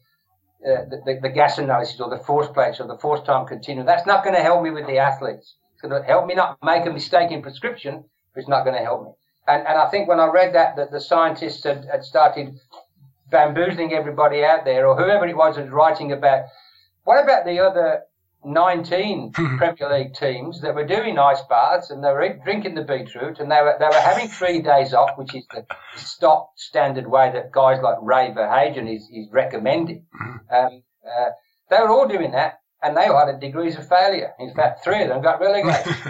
[0.65, 3.85] uh, the, the, the gas analysis or the force plates or the force time continuum.
[3.85, 5.55] That's not going to help me with the athletes.
[5.77, 8.03] It's going to help me not make a mistake in prescription,
[8.33, 9.11] but it's not going to help me.
[9.47, 12.59] And, and I think when I read that, that the scientists had, had started
[13.29, 16.45] bamboozling everybody out there, or whoever it was was writing about,
[17.03, 18.01] what about the other
[18.43, 23.37] 19 Premier League teams that were doing ice baths and they were drinking the beetroot
[23.37, 25.63] and they were, they were having three days off, which is the
[25.95, 30.07] stock standard way that guys like Ray Verheijen is, is recommending.
[30.19, 30.55] Mm-hmm.
[30.55, 31.29] Um, uh,
[31.69, 34.33] they were all doing that and they all had degrees of failure.
[34.39, 35.95] In fact, three of them got relegated.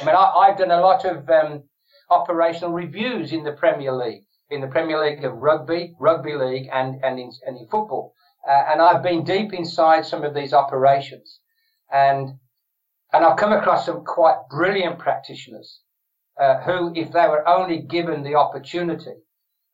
[0.00, 1.62] I mean, I, have done a lot of um,
[2.10, 7.02] operational reviews in the Premier League, in the Premier League of rugby, rugby league, and
[7.04, 8.14] and in, and in football.
[8.48, 11.40] Uh, and I've been deep inside some of these operations,
[11.92, 12.30] and
[13.12, 15.80] and I've come across some quite brilliant practitioners
[16.40, 19.14] uh, who, if they were only given the opportunity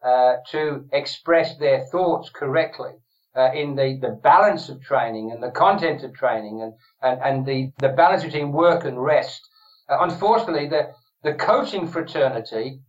[0.05, 2.93] uh, to express their thoughts correctly,
[3.37, 6.73] uh, in the, the balance of training and the content of training and,
[7.03, 9.49] and, and the, the balance between work and rest.
[9.89, 10.91] Uh, unfortunately, the,
[11.23, 12.81] the coaching fraternity,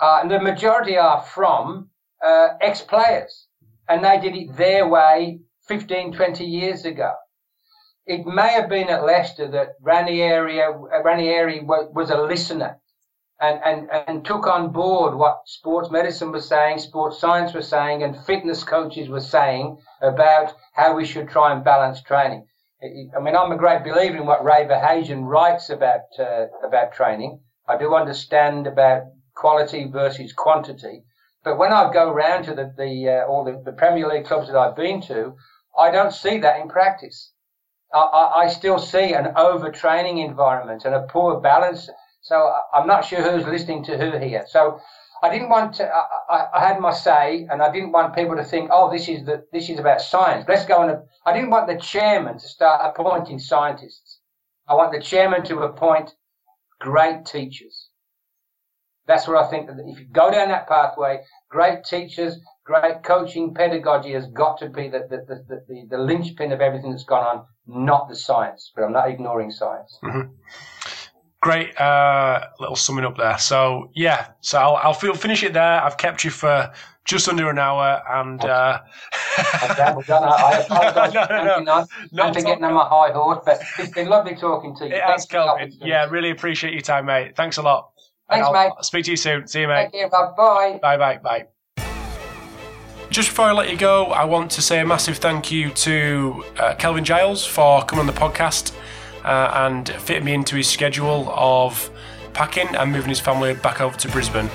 [0.00, 1.90] uh, and the majority are from
[2.24, 3.48] uh, ex-players,
[3.88, 7.12] and they did it their way 15, 20 years ago.
[8.06, 10.60] It may have been at Leicester that Ranieri,
[11.04, 12.78] Ranieri was, was a listener
[13.40, 18.02] and, and, and took on board what sports medicine was saying, sports science was saying,
[18.02, 22.46] and fitness coaches were saying about how we should try and balance training.
[22.82, 27.40] I mean, I'm a great believer in what Ray Verheijen writes about uh, about training.
[27.66, 29.02] I do understand about
[29.34, 31.02] quality versus quantity,
[31.42, 34.46] but when I go around to the, the uh, all the, the, Premier League clubs
[34.46, 35.34] that I've been to,
[35.76, 37.32] I don't see that in practice.
[37.92, 41.90] I, I, I still see an overtraining environment and a poor balance
[42.28, 44.44] So I'm not sure who's listening to who here.
[44.48, 44.78] So
[45.22, 45.90] I didn't want to.
[46.28, 49.24] I, I, had my say, and I didn't want people to think, "Oh, this is
[49.24, 50.98] the this is about science." Let's go and.
[51.24, 54.20] I didn't want the chairman to start appointing scientists.
[54.68, 56.10] I want the chairman to appoint
[56.80, 57.88] great teachers.
[59.06, 59.66] That's where I think.
[59.66, 64.68] That if you go down that pathway, great teachers, great coaching, pedagogy has got to
[64.68, 68.70] be the the, the, the, the linchpin of everything that's gone on, not the science.
[68.76, 69.98] But I'm not ignoring science.
[70.04, 70.34] Mm-hmm
[71.48, 73.38] great uh, little summing up there.
[73.38, 75.82] So yeah, so I'll, I'll feel, finish it there.
[75.82, 76.70] I've kept you for
[77.06, 78.80] just under an hour, and uh...
[79.38, 80.68] I apologise
[81.14, 84.76] no, no, no, no, for getting on my high horse, but it's been lovely talking
[84.76, 84.96] to you.
[84.96, 85.72] It has, Kelvin.
[85.80, 87.34] Yeah, really appreciate your time, mate.
[87.34, 87.92] Thanks a lot.
[88.28, 88.72] Thanks, mate.
[88.76, 89.48] I'll speak to you soon.
[89.48, 89.90] See you, mate.
[90.10, 90.78] Bye.
[90.82, 91.16] Bye, bye, bye.
[91.16, 91.46] Bye.
[93.08, 96.44] Just before I let you go, I want to say a massive thank you to
[96.58, 98.74] uh, Kelvin Giles for coming on the podcast
[99.28, 101.90] uh, and fitting me into his schedule of
[102.32, 104.48] packing and moving his family back over to Brisbane.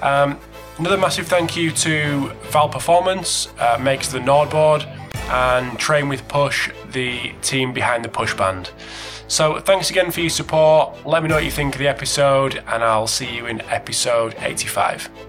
[0.00, 0.40] Um,
[0.78, 4.86] another massive thank you to VALD Performance, uh, makes the NordBord,
[5.28, 8.70] and Train with Push, the team behind the Push Band.
[9.28, 11.04] So thanks again for your support.
[11.04, 14.34] Let me know what you think of the episode, and I'll see you in episode
[14.38, 15.25] 85.